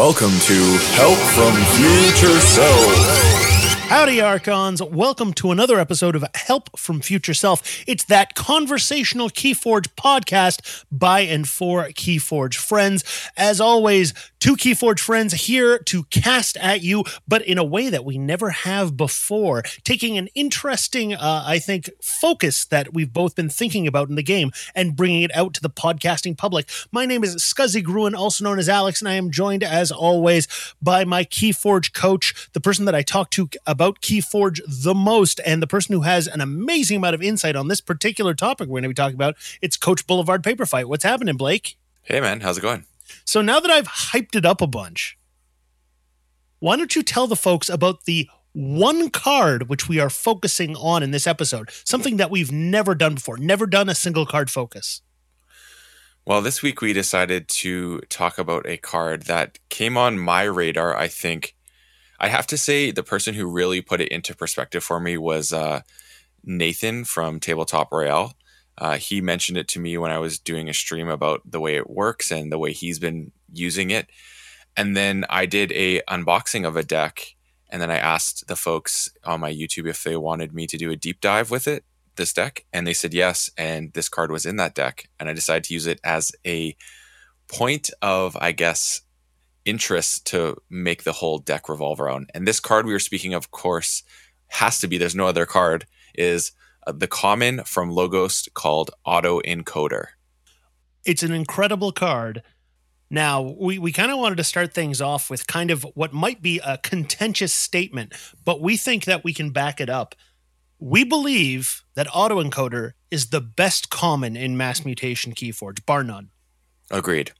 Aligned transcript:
Welcome 0.00 0.30
to 0.30 0.54
Help 0.94 1.18
from 1.18 1.54
Future 1.76 2.40
Self. 2.40 3.19
Howdy, 3.90 4.20
Archons. 4.20 4.80
Welcome 4.80 5.32
to 5.32 5.50
another 5.50 5.80
episode 5.80 6.14
of 6.14 6.24
Help 6.36 6.78
from 6.78 7.00
Future 7.00 7.34
Self. 7.34 7.82
It's 7.88 8.04
that 8.04 8.36
conversational 8.36 9.30
Keyforge 9.30 9.88
podcast 9.96 10.84
by 10.92 11.22
and 11.22 11.48
for 11.48 11.86
Keyforge 11.86 12.54
friends. 12.54 13.02
As 13.36 13.60
always, 13.60 14.14
two 14.38 14.54
Keyforge 14.54 15.00
friends 15.00 15.32
here 15.32 15.76
to 15.80 16.04
cast 16.04 16.56
at 16.58 16.82
you, 16.84 17.02
but 17.26 17.42
in 17.42 17.58
a 17.58 17.64
way 17.64 17.88
that 17.88 18.04
we 18.04 18.16
never 18.16 18.50
have 18.50 18.96
before, 18.96 19.64
taking 19.82 20.16
an 20.16 20.28
interesting, 20.36 21.12
uh, 21.12 21.42
I 21.44 21.58
think, 21.58 21.90
focus 22.00 22.64
that 22.66 22.94
we've 22.94 23.12
both 23.12 23.34
been 23.34 23.50
thinking 23.50 23.88
about 23.88 24.08
in 24.08 24.14
the 24.14 24.22
game 24.22 24.52
and 24.72 24.94
bringing 24.94 25.22
it 25.22 25.34
out 25.34 25.52
to 25.54 25.60
the 25.60 25.68
podcasting 25.68 26.38
public. 26.38 26.70
My 26.92 27.06
name 27.06 27.24
is 27.24 27.34
Scuzzy 27.38 27.82
Gruen, 27.82 28.14
also 28.14 28.44
known 28.44 28.60
as 28.60 28.68
Alex, 28.68 29.00
and 29.00 29.08
I 29.08 29.14
am 29.14 29.32
joined, 29.32 29.64
as 29.64 29.90
always, 29.90 30.46
by 30.80 31.04
my 31.04 31.24
Keyforge 31.24 31.92
coach, 31.92 32.48
the 32.52 32.60
person 32.60 32.84
that 32.84 32.94
I 32.94 33.02
talk 33.02 33.30
to 33.30 33.50
about 33.66 33.79
about 33.80 34.02
Keyforge 34.02 34.60
the 34.68 34.94
most 34.94 35.40
and 35.46 35.62
the 35.62 35.66
person 35.66 35.94
who 35.94 36.02
has 36.02 36.26
an 36.26 36.42
amazing 36.42 36.98
amount 36.98 37.14
of 37.14 37.22
insight 37.22 37.56
on 37.56 37.68
this 37.68 37.80
particular 37.80 38.34
topic 38.34 38.68
we're 38.68 38.74
going 38.74 38.82
to 38.82 38.88
be 38.90 38.94
talking 38.94 39.14
about. 39.14 39.36
It's 39.62 39.78
Coach 39.78 40.06
Boulevard 40.06 40.44
Paper 40.44 40.66
Fight. 40.66 40.86
What's 40.86 41.02
happening, 41.02 41.38
Blake? 41.38 41.78
Hey, 42.02 42.20
man. 42.20 42.40
How's 42.40 42.58
it 42.58 42.60
going? 42.60 42.84
So 43.24 43.40
now 43.40 43.58
that 43.58 43.70
I've 43.70 43.88
hyped 43.88 44.36
it 44.36 44.44
up 44.44 44.60
a 44.60 44.66
bunch, 44.66 45.16
why 46.58 46.76
don't 46.76 46.94
you 46.94 47.02
tell 47.02 47.26
the 47.26 47.36
folks 47.36 47.70
about 47.70 48.04
the 48.04 48.28
one 48.52 49.08
card 49.08 49.70
which 49.70 49.88
we 49.88 49.98
are 49.98 50.10
focusing 50.10 50.76
on 50.76 51.02
in 51.02 51.10
this 51.10 51.26
episode? 51.26 51.70
Something 51.84 52.18
that 52.18 52.30
we've 52.30 52.52
never 52.52 52.94
done 52.94 53.14
before, 53.14 53.38
never 53.38 53.64
done 53.64 53.88
a 53.88 53.94
single 53.94 54.26
card 54.26 54.50
focus. 54.50 55.00
Well, 56.26 56.42
this 56.42 56.60
week 56.60 56.82
we 56.82 56.92
decided 56.92 57.48
to 57.48 58.00
talk 58.10 58.36
about 58.36 58.66
a 58.66 58.76
card 58.76 59.22
that 59.22 59.58
came 59.70 59.96
on 59.96 60.18
my 60.18 60.42
radar, 60.42 60.94
I 60.94 61.08
think, 61.08 61.56
I 62.20 62.28
have 62.28 62.46
to 62.48 62.58
say 62.58 62.90
the 62.90 63.02
person 63.02 63.34
who 63.34 63.46
really 63.46 63.80
put 63.80 64.00
it 64.00 64.08
into 64.08 64.36
perspective 64.36 64.84
for 64.84 65.00
me 65.00 65.16
was 65.16 65.52
uh, 65.52 65.80
Nathan 66.44 67.04
from 67.04 67.40
Tabletop 67.40 67.90
Royale. 67.90 68.34
Uh, 68.76 68.96
he 68.96 69.20
mentioned 69.20 69.56
it 69.56 69.68
to 69.68 69.80
me 69.80 69.96
when 69.96 70.10
I 70.10 70.18
was 70.18 70.38
doing 70.38 70.68
a 70.68 70.74
stream 70.74 71.08
about 71.08 71.40
the 71.50 71.60
way 71.60 71.76
it 71.76 71.88
works 71.88 72.30
and 72.30 72.52
the 72.52 72.58
way 72.58 72.72
he's 72.72 72.98
been 72.98 73.32
using 73.52 73.90
it. 73.90 74.08
And 74.76 74.96
then 74.96 75.24
I 75.30 75.46
did 75.46 75.72
a 75.72 76.02
unboxing 76.02 76.66
of 76.66 76.76
a 76.76 76.82
deck, 76.82 77.36
and 77.70 77.80
then 77.80 77.90
I 77.90 77.96
asked 77.96 78.46
the 78.48 78.56
folks 78.56 79.10
on 79.24 79.40
my 79.40 79.52
YouTube 79.52 79.88
if 79.88 80.02
they 80.04 80.16
wanted 80.16 80.54
me 80.54 80.66
to 80.66 80.76
do 80.76 80.90
a 80.90 80.96
deep 80.96 81.20
dive 81.20 81.50
with 81.50 81.66
it, 81.66 81.84
this 82.16 82.32
deck, 82.32 82.64
and 82.72 82.86
they 82.86 82.94
said 82.94 83.14
yes. 83.14 83.50
And 83.56 83.92
this 83.94 84.08
card 84.08 84.30
was 84.30 84.46
in 84.46 84.56
that 84.56 84.74
deck, 84.74 85.08
and 85.18 85.28
I 85.28 85.32
decided 85.32 85.64
to 85.64 85.74
use 85.74 85.86
it 85.86 86.00
as 86.04 86.32
a 86.46 86.76
point 87.48 87.90
of, 88.00 88.36
I 88.40 88.52
guess, 88.52 89.02
interest 89.70 90.26
to 90.26 90.56
make 90.68 91.04
the 91.04 91.12
whole 91.12 91.38
deck 91.38 91.68
revolve 91.68 92.00
around. 92.00 92.30
And 92.34 92.46
this 92.46 92.60
card 92.60 92.84
we 92.84 92.92
were 92.92 92.98
speaking 92.98 93.32
of, 93.32 93.44
of 93.44 93.50
course, 93.52 94.02
has 94.48 94.80
to 94.80 94.88
be, 94.88 94.98
there's 94.98 95.14
no 95.14 95.26
other 95.26 95.46
card, 95.46 95.86
is 96.14 96.52
uh, 96.86 96.92
the 96.92 97.06
common 97.06 97.62
from 97.64 97.90
Logos 97.90 98.48
called 98.52 98.90
Auto 99.04 99.40
Encoder. 99.40 100.06
It's 101.06 101.22
an 101.22 101.32
incredible 101.32 101.92
card. 101.92 102.42
Now, 103.08 103.56
we, 103.58 103.78
we 103.78 103.92
kind 103.92 104.12
of 104.12 104.18
wanted 104.18 104.36
to 104.36 104.44
start 104.44 104.74
things 104.74 105.00
off 105.00 105.30
with 105.30 105.46
kind 105.46 105.70
of 105.70 105.86
what 105.94 106.12
might 106.12 106.42
be 106.42 106.60
a 106.64 106.78
contentious 106.78 107.52
statement, 107.52 108.12
but 108.44 108.60
we 108.60 108.76
think 108.76 109.04
that 109.04 109.24
we 109.24 109.32
can 109.32 109.50
back 109.50 109.80
it 109.80 109.88
up. 109.88 110.14
We 110.78 111.04
believe 111.04 111.84
that 111.94 112.06
autoencoder 112.08 112.92
is 113.10 113.30
the 113.30 113.40
best 113.40 113.90
common 113.90 114.36
in 114.36 114.56
mass 114.56 114.84
mutation 114.84 115.32
keyforge, 115.32 115.84
bar 115.86 116.04
none. 116.04 116.30
Agreed. 116.90 117.32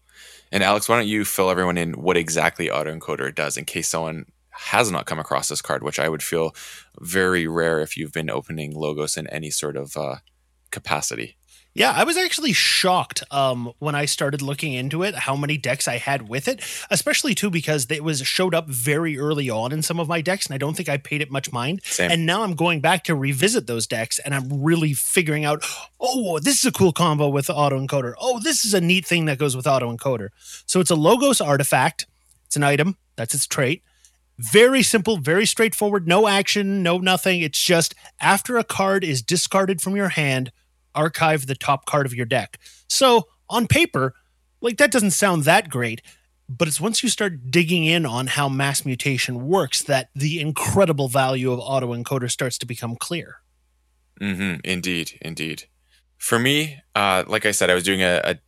And 0.53 0.63
Alex, 0.63 0.89
why 0.89 0.97
don't 0.97 1.09
you 1.09 1.25
fill 1.25 1.51
everyone 1.51 1.79
in 1.79 1.93
what 1.93 2.17
exactly 2.17 2.69
autoencoder 2.69 3.35
does 3.35 3.57
in 3.57 3.65
case 3.65 3.89
someone 3.89 4.27
has 4.51 4.91
not 4.91 5.07
come 5.07 5.19
across 5.19 5.49
this 5.49 5.63
card, 5.63 5.83
which 5.83 5.99
I 5.99 6.09
would 6.09 6.23
feel 6.23 6.55
very 7.01 7.47
rare 7.47 7.81
if 7.81 7.97
you've 7.97 8.13
been 8.13 8.31
opening 8.31 8.75
logos 8.75 9.17
in 9.17 9.27
any 9.29 9.51
sort 9.51 9.77
of 9.77 9.97
uh, 9.97 10.17
capacity. 10.71 11.37
Yeah, 11.73 11.93
I 11.93 12.03
was 12.03 12.17
actually 12.17 12.53
shocked 12.53 13.23
um, 13.31 13.73
when 13.79 13.95
I 13.95 14.05
started 14.05 14.43
looking 14.43 14.73
into 14.73 15.05
it 15.05 15.15
how 15.15 15.37
many 15.37 15.57
decks 15.57 15.87
I 15.87 15.99
had 15.99 16.29
with 16.29 16.49
it, 16.49 16.63
especially 16.91 17.33
too 17.33 17.49
because 17.49 17.87
it 17.91 18.03
was 18.03 18.27
showed 18.27 18.55
up 18.55 18.69
very 18.69 19.17
early 19.17 19.49
on 19.49 19.71
in 19.71 19.83
some 19.83 20.01
of 20.01 20.09
my 20.09 20.21
decks, 20.21 20.47
and 20.47 20.55
I 20.55 20.59
don't 20.59 20.77
think 20.77 20.89
I 20.89 20.97
paid 20.97 21.23
it 21.23 21.31
much 21.31 21.53
mind. 21.53 21.81
Same. 21.85 22.11
And 22.11 22.27
now 22.27 22.43
I'm 22.43 22.55
going 22.55 22.81
back 22.81 23.05
to 23.05 23.15
revisit 23.15 23.69
those 23.69 23.87
decks, 23.87 24.19
and 24.19 24.35
I'm 24.35 24.63
really 24.63 24.95
figuring 24.95 25.45
out, 25.45 25.65
oh, 26.01 26.41
this 26.41 26.59
is 26.59 26.65
a 26.65 26.73
cool 26.73 26.93
combo 26.93 27.29
with 27.29 27.49
auto 27.49 27.79
encoder. 27.79 28.15
Oh, 28.21 28.41
this 28.41 28.65
is 28.65 28.75
a 28.75 28.81
neat 28.81 29.07
thing 29.07 29.27
that 29.27 29.39
goes 29.39 29.55
with 29.55 29.67
auto 29.69 29.95
encoder. 29.95 30.31
So 30.67 30.81
it's 30.81 30.91
a 30.91 30.97
logos 30.97 31.41
artifact. 31.41 32.07
It's 32.47 32.57
an 32.57 32.65
item. 32.65 32.97
That's 33.15 33.33
its 33.33 33.47
trait. 33.47 33.85
Very 34.39 34.83
simple, 34.83 35.19
very 35.19 35.47
straightforward. 35.47 36.09
No 36.09 36.27
action, 36.27 36.83
no 36.83 36.99
nothing. 36.99 37.43
It's 37.43 37.63
just 37.63 37.95
after 38.21 38.59
a 38.59 38.65
card 38.65 39.05
is 39.05 39.23
discarded 39.23 39.81
from 39.81 39.95
your 39.95 40.09
hand 40.09 40.51
archive 40.95 41.47
the 41.47 41.55
top 41.55 41.87
card 41.87 42.07
of 42.07 42.15
your 42.15 42.27
deck. 42.27 42.59
So 42.89 43.29
on 43.49 43.67
paper, 43.67 44.15
like 44.61 44.79
that 44.79 44.91
doesn't 44.91 45.13
sound 45.13 45.45
that 45.45 45.69
great, 45.69 46.03
but 46.49 46.69
it's 46.69 46.81
once 46.81 47.03
you 47.03 47.09
start 47.09 47.51
digging 47.51 47.85
in 47.85 48.05
on 48.05 48.27
how 48.27 48.49
mass 48.49 48.85
mutation 48.85 49.47
works 49.47 49.83
that 49.85 50.11
the 50.15 50.41
incredible 50.41 51.09
value 51.09 51.53
of 51.53 51.61
auto 51.61 51.95
encoder 51.95 52.31
starts 52.31 52.59
to 52.59 52.67
become 52.67 52.97
clear. 52.97 53.37
Mm-hmm. 54.21 54.61
Indeed, 54.65 55.19
indeed. 55.23 55.65
For 56.19 56.39
me, 56.39 56.83
uh, 56.95 57.25
like 57.27 57.47
I 57.47 57.53
said, 57.53 57.71
I 57.71 57.75
was 57.75 57.85
doing 57.85 58.03
a, 58.03 58.21
a, 58.25 58.39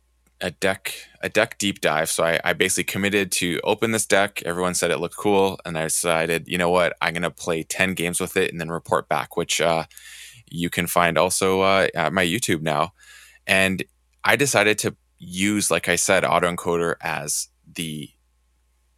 a 0.41 0.51
deck 0.51 0.93
a 1.21 1.29
deck 1.29 1.57
deep 1.57 1.79
dive. 1.79 2.09
So 2.09 2.23
I, 2.23 2.39
I 2.43 2.53
basically 2.53 2.83
committed 2.83 3.31
to 3.33 3.59
open 3.63 3.91
this 3.91 4.05
deck. 4.05 4.43
Everyone 4.45 4.73
said 4.73 4.91
it 4.91 4.99
looked 4.99 5.15
cool, 5.15 5.57
and 5.65 5.77
I 5.77 5.83
decided, 5.83 6.47
you 6.47 6.57
know 6.57 6.69
what, 6.69 6.95
I'm 7.01 7.13
gonna 7.13 7.31
play 7.31 7.63
ten 7.63 7.93
games 7.93 8.19
with 8.19 8.35
it 8.35 8.51
and 8.51 8.59
then 8.59 8.69
report 8.69 9.07
back, 9.07 9.37
which 9.37 9.61
uh, 9.61 9.85
you 10.53 10.69
can 10.69 10.87
find 10.87 11.17
also 11.17 11.61
uh, 11.61 11.87
at 11.95 12.13
my 12.13 12.23
YouTube 12.23 12.61
now. 12.61 12.93
And 13.47 13.83
I 14.23 14.35
decided 14.35 14.77
to 14.79 14.95
use, 15.17 15.71
like 15.71 15.89
I 15.89 15.95
said, 15.95 16.23
autoencoder 16.23 16.95
as 17.01 17.49
the 17.75 18.09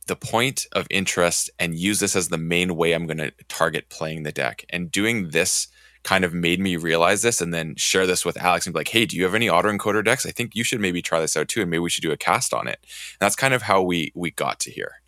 the 0.07 0.15
point 0.15 0.67
of 0.73 0.85
interest 0.91 1.49
and 1.57 1.73
use 1.73 1.99
this 1.99 2.15
as 2.15 2.29
the 2.29 2.37
main 2.37 2.75
way 2.75 2.93
I'm 2.93 3.07
going 3.07 3.17
to 3.17 3.33
target 3.47 3.89
playing 3.89 4.21
the 4.21 4.31
deck. 4.31 4.63
And 4.69 4.91
doing 4.91 5.31
this 5.31 5.67
kind 6.03 6.23
of 6.23 6.31
made 6.31 6.59
me 6.59 6.75
realize 6.75 7.23
this 7.23 7.41
and 7.41 7.51
then 7.51 7.73
share 7.75 8.05
this 8.05 8.23
with 8.23 8.37
Alex 8.37 8.67
and 8.67 8.73
be 8.73 8.81
like, 8.81 8.89
hey, 8.89 9.07
do 9.07 9.17
you 9.17 9.23
have 9.23 9.33
any 9.33 9.47
autoencoder 9.47 10.05
decks? 10.05 10.27
I 10.27 10.29
think 10.29 10.55
you 10.55 10.63
should 10.63 10.79
maybe 10.79 11.01
try 11.01 11.19
this 11.19 11.35
out 11.35 11.47
too, 11.47 11.61
and 11.61 11.71
maybe 11.71 11.79
we 11.79 11.89
should 11.89 12.03
do 12.03 12.11
a 12.11 12.17
cast 12.17 12.53
on 12.53 12.67
it. 12.67 12.77
And 12.83 13.19
that's 13.19 13.35
kind 13.35 13.55
of 13.55 13.63
how 13.63 13.81
we 13.81 14.11
we 14.13 14.29
got 14.29 14.59
to 14.61 14.71
here. 14.71 15.01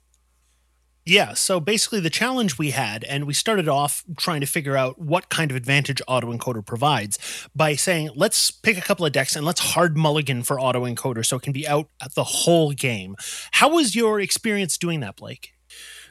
Yeah, 1.08 1.36
so 1.36 1.62
basically 1.62 2.02
the 2.02 2.10
challenge 2.10 2.58
we 2.58 2.72
had, 2.72 3.06
and 3.06 3.26
we 3.26 3.34
started 3.34 3.70
off 3.70 4.04
trying 4.18 4.42
to 4.42 4.46
figure 4.46 4.76
out 4.76 5.00
what 5.00 5.30
kind 5.30 5.50
of 5.50 5.56
advantage 5.56 6.02
autoencoder 6.06 6.66
provides 6.66 7.18
by 7.56 7.76
saying, 7.76 8.10
let's 8.14 8.52
pick 8.52 8.78
a 8.78 8.82
couple 8.82 9.06
of 9.06 9.14
decks 9.14 9.34
and 9.34 9.46
let's 9.46 9.62
hard 9.62 9.96
mulligan 9.96 10.44
for 10.44 10.58
autoencoder 10.58 11.26
so 11.26 11.38
it 11.38 11.44
can 11.44 11.54
be 11.54 11.66
out 11.66 11.88
at 12.04 12.14
the 12.16 12.26
whole 12.26 12.74
game. 12.74 13.16
How 13.52 13.70
was 13.70 13.96
your 13.96 14.20
experience 14.20 14.78
doing 14.78 15.00
that, 15.00 15.16
Blake? 15.16 15.54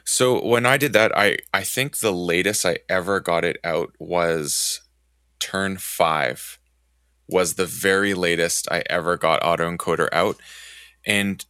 So 0.03 0.43
when 0.43 0.65
I 0.65 0.77
did 0.77 0.93
that, 0.93 1.15
I, 1.15 1.37
I 1.53 1.61
think 1.61 1.97
the 1.97 2.11
latest 2.11 2.65
I 2.65 2.79
ever 2.89 3.19
got 3.19 3.45
it 3.45 3.57
out 3.63 3.93
was 3.99 4.81
turn 5.37 5.77
five, 5.77 6.57
was 7.29 7.53
the 7.53 7.67
very 7.67 8.15
latest 8.15 8.67
I 8.71 8.81
ever 8.89 9.15
got 9.15 9.41
autoencoder 9.41 10.09
out. 10.11 10.37
And 11.05 11.45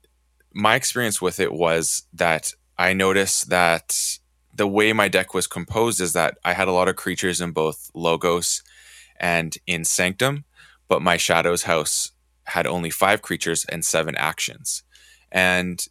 my 0.53 0.75
experience 0.75 1.21
with 1.21 1.39
it 1.39 1.53
was 1.53 2.03
that 2.11 2.51
I 2.77 2.93
noticed 2.93 3.49
that 3.49 4.19
the 4.53 4.67
way 4.67 4.93
my 4.93 5.07
deck 5.07 5.33
was 5.33 5.47
composed 5.47 6.01
is 6.01 6.13
that 6.13 6.37
I 6.43 6.53
had 6.53 6.67
a 6.67 6.71
lot 6.71 6.87
of 6.87 6.95
creatures 6.95 7.41
in 7.41 7.51
both 7.51 7.89
Logos 7.93 8.63
and 9.19 9.57
in 9.65 9.83
Sanctum, 9.83 10.45
but 10.87 11.01
my 11.01 11.17
Shadows 11.17 11.63
house 11.63 12.11
had 12.45 12.65
only 12.65 12.89
five 12.89 13.21
creatures 13.21 13.65
and 13.65 13.83
seven 13.83 14.15
actions. 14.15 14.83
And 15.31 15.85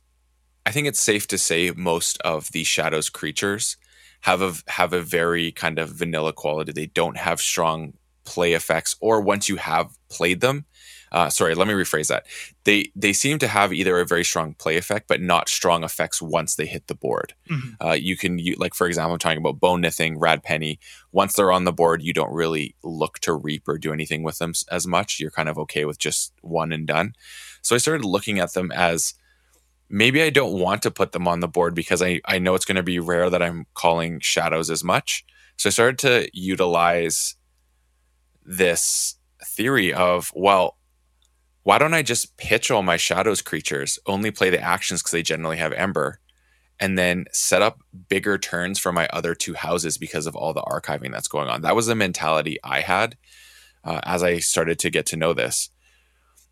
I 0.64 0.70
think 0.70 0.88
it's 0.88 1.00
safe 1.00 1.26
to 1.28 1.38
say 1.38 1.70
most 1.76 2.20
of 2.22 2.50
the 2.52 2.64
Shadows 2.64 3.10
creatures 3.10 3.76
have 4.22 4.42
a 4.42 4.54
have 4.68 4.92
a 4.92 5.02
very 5.02 5.52
kind 5.52 5.78
of 5.78 5.90
vanilla 5.90 6.32
quality. 6.32 6.72
They 6.72 6.86
don't 6.86 7.16
have 7.16 7.40
strong 7.40 7.94
play 8.24 8.54
effects, 8.54 8.96
or 9.00 9.20
once 9.20 9.48
you 9.48 9.56
have 9.56 9.96
played 10.08 10.40
them, 10.40 10.64
uh, 11.12 11.28
sorry, 11.30 11.54
let 11.54 11.68
me 11.68 11.74
rephrase 11.74 12.08
that. 12.08 12.26
They 12.64 12.90
they 12.96 13.12
seem 13.12 13.38
to 13.38 13.48
have 13.48 13.72
either 13.72 13.98
a 13.98 14.06
very 14.06 14.24
strong 14.24 14.54
play 14.54 14.76
effect, 14.76 15.08
but 15.08 15.20
not 15.20 15.48
strong 15.48 15.84
effects 15.84 16.20
once 16.20 16.56
they 16.56 16.66
hit 16.66 16.86
the 16.88 16.94
board. 16.94 17.34
Mm-hmm. 17.50 17.86
Uh, 17.86 17.92
you 17.92 18.16
can 18.16 18.38
you, 18.38 18.56
like 18.58 18.74
for 18.74 18.86
example, 18.86 19.12
I'm 19.12 19.18
talking 19.18 19.38
about 19.38 19.60
Bo 19.60 19.76
Nithing, 19.76 20.16
Rad 20.18 20.42
Penny. 20.42 20.78
Once 21.12 21.34
they're 21.34 21.52
on 21.52 21.64
the 21.64 21.72
board, 21.72 22.02
you 22.02 22.12
don't 22.12 22.32
really 22.32 22.74
look 22.82 23.18
to 23.20 23.34
reap 23.34 23.68
or 23.68 23.78
do 23.78 23.92
anything 23.92 24.22
with 24.22 24.38
them 24.38 24.52
as 24.70 24.86
much. 24.86 25.20
You're 25.20 25.30
kind 25.30 25.48
of 25.48 25.58
okay 25.58 25.84
with 25.84 25.98
just 25.98 26.32
one 26.42 26.72
and 26.72 26.86
done. 26.86 27.14
So 27.62 27.74
I 27.74 27.78
started 27.78 28.04
looking 28.04 28.38
at 28.38 28.52
them 28.54 28.70
as 28.72 29.14
maybe 29.88 30.22
I 30.22 30.30
don't 30.30 30.58
want 30.58 30.82
to 30.82 30.90
put 30.90 31.12
them 31.12 31.28
on 31.28 31.40
the 31.40 31.48
board 31.48 31.74
because 31.74 32.02
I, 32.02 32.20
I 32.24 32.38
know 32.38 32.54
it's 32.54 32.64
going 32.64 32.76
to 32.76 32.82
be 32.82 32.98
rare 32.98 33.30
that 33.30 33.42
I'm 33.42 33.66
calling 33.74 34.20
shadows 34.20 34.70
as 34.70 34.82
much. 34.82 35.24
So 35.56 35.68
I 35.68 35.70
started 35.70 35.98
to 36.00 36.28
utilize 36.32 37.36
this 38.44 39.16
theory 39.44 39.92
of, 39.92 40.32
well, 40.34 40.76
why 41.66 41.78
don't 41.78 41.94
I 41.94 42.02
just 42.02 42.36
pitch 42.36 42.70
all 42.70 42.84
my 42.84 42.96
shadows 42.96 43.42
creatures, 43.42 43.98
only 44.06 44.30
play 44.30 44.50
the 44.50 44.60
actions 44.60 45.02
because 45.02 45.10
they 45.10 45.24
generally 45.24 45.56
have 45.56 45.72
Ember, 45.72 46.20
and 46.78 46.96
then 46.96 47.24
set 47.32 47.60
up 47.60 47.80
bigger 48.08 48.38
turns 48.38 48.78
for 48.78 48.92
my 48.92 49.08
other 49.12 49.34
two 49.34 49.54
houses 49.54 49.98
because 49.98 50.28
of 50.28 50.36
all 50.36 50.54
the 50.54 50.62
archiving 50.62 51.10
that's 51.10 51.26
going 51.26 51.48
on. 51.48 51.62
That 51.62 51.74
was 51.74 51.88
the 51.88 51.96
mentality 51.96 52.56
I 52.62 52.82
had 52.82 53.16
uh, 53.82 53.98
as 54.04 54.22
I 54.22 54.38
started 54.38 54.78
to 54.78 54.90
get 54.90 55.06
to 55.06 55.16
know 55.16 55.32
this. 55.32 55.70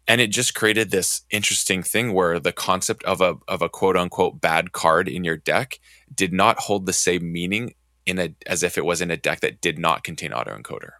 And 0.08 0.20
it 0.20 0.32
just 0.32 0.56
created 0.56 0.90
this 0.90 1.22
interesting 1.30 1.84
thing 1.84 2.12
where 2.12 2.40
the 2.40 2.50
concept 2.50 3.04
of 3.04 3.20
a 3.20 3.36
of 3.46 3.62
a 3.62 3.68
quote 3.68 3.96
unquote 3.96 4.40
bad 4.40 4.72
card 4.72 5.08
in 5.08 5.22
your 5.22 5.36
deck 5.36 5.78
did 6.12 6.32
not 6.32 6.58
hold 6.58 6.86
the 6.86 6.92
same 6.92 7.30
meaning 7.30 7.74
in 8.04 8.18
a 8.18 8.34
as 8.46 8.64
if 8.64 8.76
it 8.76 8.84
was 8.84 9.00
in 9.00 9.12
a 9.12 9.16
deck 9.16 9.38
that 9.42 9.60
did 9.60 9.78
not 9.78 10.02
contain 10.02 10.32
autoencoder. 10.32 10.90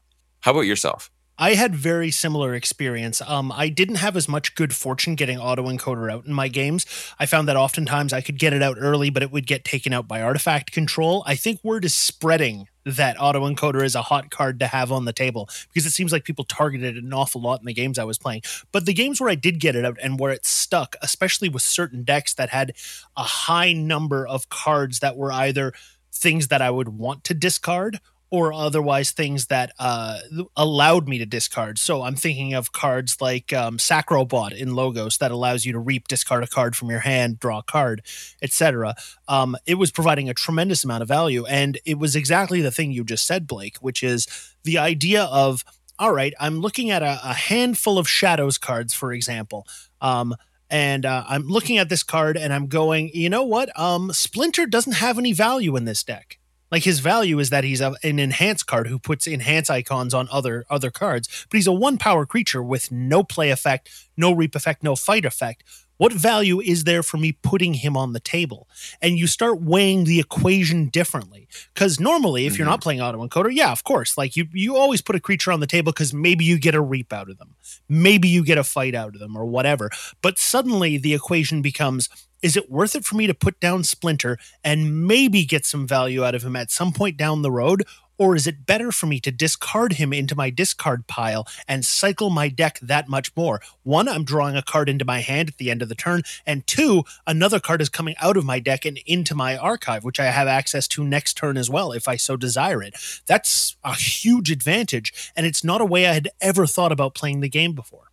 How 0.43 0.53
about 0.53 0.61
yourself? 0.61 1.11
I 1.37 1.55
had 1.55 1.75
very 1.75 2.13
similar 2.13 2.55
experience. 2.55 3.21
Um, 3.27 3.51
I 3.51 3.69
didn't 3.69 3.97
have 3.97 4.17
as 4.17 4.29
much 4.29 4.55
good 4.55 4.73
fortune 4.73 5.17
getting 5.17 5.39
autoencoder 5.39 6.11
out 6.11 6.27
in 6.27 6.33
my 6.33 6.47
games. 6.47 6.87
I 7.19 7.27
found 7.27 7.49
that 7.49 7.57
oftentimes 7.57 8.13
I 8.13 8.21
could 8.21 8.39
get 8.39 8.53
it 8.53 8.63
out 8.63 8.77
early, 8.79 9.11
but 9.11 9.25
it 9.25 9.33
would 9.33 9.47
get 9.47 9.65
taken 9.65 9.93
out 9.93 10.07
by 10.07 10.23
artifact 10.23 10.71
control. 10.71 11.25
I 11.27 11.35
think 11.35 11.59
word 11.65 11.85
is 11.85 11.93
spreading 11.93 12.69
that 12.85 13.17
autoencoder 13.17 13.83
is 13.83 13.97
a 13.97 14.03
hot 14.03 14.31
card 14.31 14.61
to 14.61 14.69
have 14.69 14.93
on 14.93 15.07
the 15.07 15.13
table 15.13 15.49
because 15.73 15.87
it 15.87 15.93
seems 15.93 16.13
like 16.13 16.23
people 16.23 16.45
targeted 16.45 16.97
it 16.97 17.03
an 17.03 17.13
awful 17.13 17.41
lot 17.41 17.59
in 17.59 17.67
the 17.67 17.75
games 17.75 17.99
I 17.99 18.05
was 18.05 18.19
playing. 18.19 18.43
But 18.71 18.87
the 18.87 18.95
games 18.95 19.21
where 19.21 19.31
I 19.31 19.35
did 19.35 19.59
get 19.59 19.75
it 19.75 19.85
out 19.85 19.99
and 20.01 20.21
where 20.21 20.33
it 20.33 20.47
stuck, 20.47 20.95
especially 21.03 21.49
with 21.49 21.63
certain 21.63 22.05
decks 22.05 22.35
that 22.35 22.51
had 22.51 22.75
a 23.17 23.25
high 23.25 23.73
number 23.73 24.25
of 24.25 24.51
cards 24.51 25.01
that 25.01 25.17
were 25.17 25.33
either 25.33 25.73
things 26.13 26.49
that 26.49 26.63
I 26.63 26.71
would 26.71 26.91
want 26.91 27.25
to 27.25 27.35
discard 27.35 27.99
or 28.35 28.53
otherwise 28.53 29.13
things 29.13 29.47
that 29.47 29.71
uh, 29.79 30.19
allowed 30.57 31.09
me 31.09 31.19
to 31.19 31.25
discard. 31.25 31.79
So 31.79 32.03
I'm 32.03 32.17
thinking 32.17 32.53
of 32.53 32.73
cards 32.73 33.21
like 33.21 33.53
um, 33.53 33.79
Sacrobot 33.79 34.53
in 34.53 34.75
Logos 34.75 35.19
that 35.19 35.31
allows 35.31 35.65
you 35.65 35.73
to 35.73 35.79
reap, 35.79 36.09
discard 36.09 36.43
a 36.43 36.49
card 36.49 36.75
from 36.75 36.91
your 36.91 36.99
hand, 36.99 37.39
draw 37.39 37.61
a 37.61 37.63
card, 37.63 38.03
etc. 38.43 38.97
Um, 39.29 39.57
it 39.67 39.77
was 39.77 39.93
providing 39.93 40.29
a 40.29 40.35
tremendous 40.35 40.83
amount 40.83 41.03
of 41.03 41.09
value, 41.09 41.47
and 41.47 41.79
it 41.85 41.97
was 41.97 42.17
exactly 42.17 42.61
the 42.61 42.73
thing 42.73 42.91
you 42.91 43.05
just 43.05 43.25
said, 43.25 43.47
Blake, 43.47 43.77
which 43.77 44.03
is 44.03 44.27
the 44.65 44.79
idea 44.79 45.25
of 45.25 45.65
all 45.97 46.13
right, 46.13 46.35
I'm 46.41 46.59
looking 46.59 46.91
at 46.91 47.05
a, 47.05 47.21
a 47.23 47.35
handful 47.35 47.99
of 47.99 48.09
Shadows 48.09 48.59
cards, 48.59 48.93
for 48.93 49.13
example. 49.13 49.65
Um, 50.01 50.35
and 50.69 51.07
uh, 51.07 51.23
I'm 51.29 51.47
looking 51.47 51.79
at 51.79 51.89
this 51.89 52.03
card 52.03 52.37
and 52.37 52.53
I'm 52.53 52.67
going, 52.67 53.13
you 53.15 53.31
know 53.31 53.45
what? 53.45 53.79
Um, 53.79 54.13
Splinter 54.13 54.67
doesn't 54.67 54.95
have 54.95 55.19
any 55.19 55.33
value 55.33 55.77
in 55.77 55.85
this 55.85 56.03
deck. 56.03 56.41
Like 56.75 56.83
his 56.83 56.99
value 56.99 57.39
is 57.39 57.51
that 57.51 57.63
he's 57.63 57.81
a, 57.81 57.95
an 58.03 58.19
enhance 58.19 58.65
card 58.65 58.89
who 58.89 58.99
puts 58.99 59.29
enhance 59.29 59.71
icons 59.71 60.13
on 60.13 60.27
other 60.33 60.65
other 60.69 60.91
cards, 60.91 61.47
but 61.49 61.57
he's 61.57 61.69
a 61.69 61.73
one 61.73 61.99
power 61.99 62.27
creature 62.27 62.65
with 62.65 62.91
no 62.91 63.23
play 63.23 63.51
effect, 63.51 63.89
no 64.17 64.33
reap 64.33 64.57
effect, 64.57 64.83
no 64.83 64.97
fight 64.97 65.25
effect. 65.25 65.63
What 65.97 66.13
value 66.13 66.61
is 66.61 66.85
there 66.85 67.03
for 67.03 67.17
me 67.19 67.33
putting 67.33 67.75
him 67.75 67.97
on 67.97 68.13
the 68.13 68.21
table? 68.21 68.69
And 69.01 69.19
you 69.19 69.27
start 69.27 69.63
weighing 69.63 70.05
the 70.05 70.21
equation 70.21 70.89
differently. 70.89 71.49
Because 71.73 72.01
normally, 72.01 72.47
if 72.47 72.53
mm-hmm. 72.53 72.59
you're 72.61 72.69
not 72.69 72.83
playing 72.83 73.01
autoencoder, 73.01 73.51
yeah, 73.53 73.71
of 73.71 73.85
course, 73.85 74.19
like 74.19 74.37
you 74.37 74.47
you 74.53 74.77
always 74.77 75.01
put 75.03 75.17
a 75.17 75.21
creature 75.21 75.53
on 75.53 75.61
the 75.61 75.67
table 75.67 75.93
because 75.93 76.13
maybe 76.13 76.45
you 76.45 76.59
get 76.59 76.75
a 76.75 76.81
reap 76.81 77.13
out 77.13 77.31
of 77.31 77.39
them, 77.39 77.55
maybe 77.89 78.29
you 78.29 78.45
get 78.45 78.59
a 78.59 78.65
fight 78.65 78.95
out 78.95 79.15
of 79.15 79.21
them, 79.21 79.37
or 79.37 79.45
whatever. 79.45 79.91
But 80.21 80.39
suddenly 80.39 80.99
the 80.99 81.15
equation 81.15 81.63
becomes 81.63 82.09
is 82.45 82.59
it 82.59 82.71
worth 82.71 82.95
it 82.95 83.07
for 83.07 83.17
me 83.17 83.27
to 83.27 83.33
put 83.33 83.59
down 83.59 83.85
Splinter 83.85 84.37
and 84.63 85.07
maybe 85.07 85.47
get 85.47 85.65
some 85.65 85.87
value 85.87 86.23
out 86.23 86.35
of 86.35 86.43
him 86.43 86.57
at 86.57 86.71
some 86.71 86.93
point 86.93 87.17
down 87.17 87.41
the 87.41 87.51
road? 87.51 87.85
Or 88.17 88.37
is 88.37 88.47
it 88.47 88.67
better 88.67 88.93
for 88.93 89.07
me 89.07 89.21
to 89.21 89.31
discard 89.31 89.95
him 89.95 90.13
into 90.13 90.37
my 90.37 90.51
discard 90.51 91.07
pile 91.07 91.47
and 91.67 91.85
cycle 91.85 92.31
my 92.31 92.49
deck 92.49 92.79
that 92.81 93.09
much 93.09 93.35
more? 93.37 93.61
One, 93.83 94.09
I'm 94.09 94.25
drawing 94.25 94.57
a 94.57 94.63
card 94.63 94.89
into 94.89 95.05
my 95.05 95.21
hand 95.21 95.51
at 95.51 95.57
the 95.59 95.71
end 95.71 95.83
of 95.83 95.89
the 95.89 95.95
turn. 95.95 96.23
And 96.47 96.67
two, 96.67 97.05
another 97.27 97.61
card 97.61 97.81
is 97.81 97.89
coming 97.89 98.15
out 98.21 98.37
of 98.37 98.45
my 98.45 98.61
deck 98.61 98.85
and 98.85 98.99
into 99.07 99.35
my 99.35 99.57
archive, 99.57 100.05
which 100.05 100.21
I 100.21 100.27
have 100.27 100.49
access 100.49 100.87
to 100.89 101.05
next 101.05 101.37
turn 101.37 101.57
as 101.57 101.69
well, 101.69 101.93
if 101.93 102.07
I 102.07 102.17
so 102.17 102.37
desire 102.37 102.83
it. 102.83 102.95
That's 103.27 103.77
a 103.83 103.95
huge 103.95 104.51
advantage. 104.51 105.33
And 105.37 105.47
it's 105.47 105.65
not 105.65 105.81
a 105.81 105.87
way 105.87 106.07
I 106.07 106.15
had 106.15 106.29
ever 106.41 106.67
thought 106.67 106.93
about 106.93 107.15
playing 107.15 107.41
the 107.41 107.49
game 107.49 107.73
before. 107.73 108.11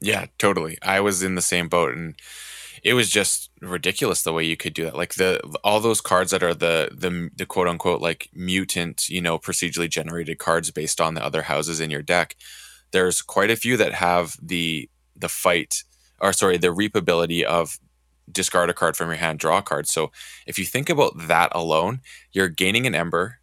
Yeah, 0.00 0.26
totally. 0.38 0.78
I 0.82 1.00
was 1.00 1.22
in 1.22 1.34
the 1.34 1.42
same 1.42 1.68
boat. 1.68 1.94
And 1.94 2.14
it 2.82 2.94
was 2.94 3.10
just 3.10 3.50
ridiculous 3.60 4.22
the 4.22 4.32
way 4.32 4.44
you 4.44 4.56
could 4.56 4.74
do 4.74 4.84
that. 4.84 4.96
Like 4.96 5.14
the 5.14 5.40
all 5.64 5.80
those 5.80 6.00
cards 6.00 6.30
that 6.30 6.42
are 6.42 6.54
the 6.54 6.90
the 6.92 7.30
the 7.34 7.46
quote 7.46 7.68
unquote 7.68 8.00
like 8.00 8.28
mutant, 8.34 9.08
you 9.08 9.20
know, 9.20 9.38
procedurally 9.38 9.88
generated 9.88 10.38
cards 10.38 10.70
based 10.70 11.00
on 11.00 11.14
the 11.14 11.24
other 11.24 11.42
houses 11.42 11.80
in 11.80 11.90
your 11.90 12.02
deck. 12.02 12.36
There's 12.92 13.22
quite 13.22 13.50
a 13.50 13.56
few 13.56 13.76
that 13.76 13.94
have 13.94 14.36
the 14.42 14.88
the 15.14 15.28
fight 15.28 15.84
or 16.20 16.32
sorry, 16.32 16.56
the 16.56 16.72
reapability 16.72 17.44
of 17.44 17.78
discard 18.30 18.70
a 18.70 18.74
card 18.74 18.96
from 18.96 19.08
your 19.08 19.16
hand, 19.16 19.38
draw 19.38 19.58
a 19.58 19.62
card. 19.62 19.86
So 19.86 20.10
if 20.46 20.58
you 20.58 20.64
think 20.64 20.88
about 20.88 21.28
that 21.28 21.52
alone, 21.54 22.00
you're 22.32 22.48
gaining 22.48 22.86
an 22.86 22.94
ember, 22.94 23.38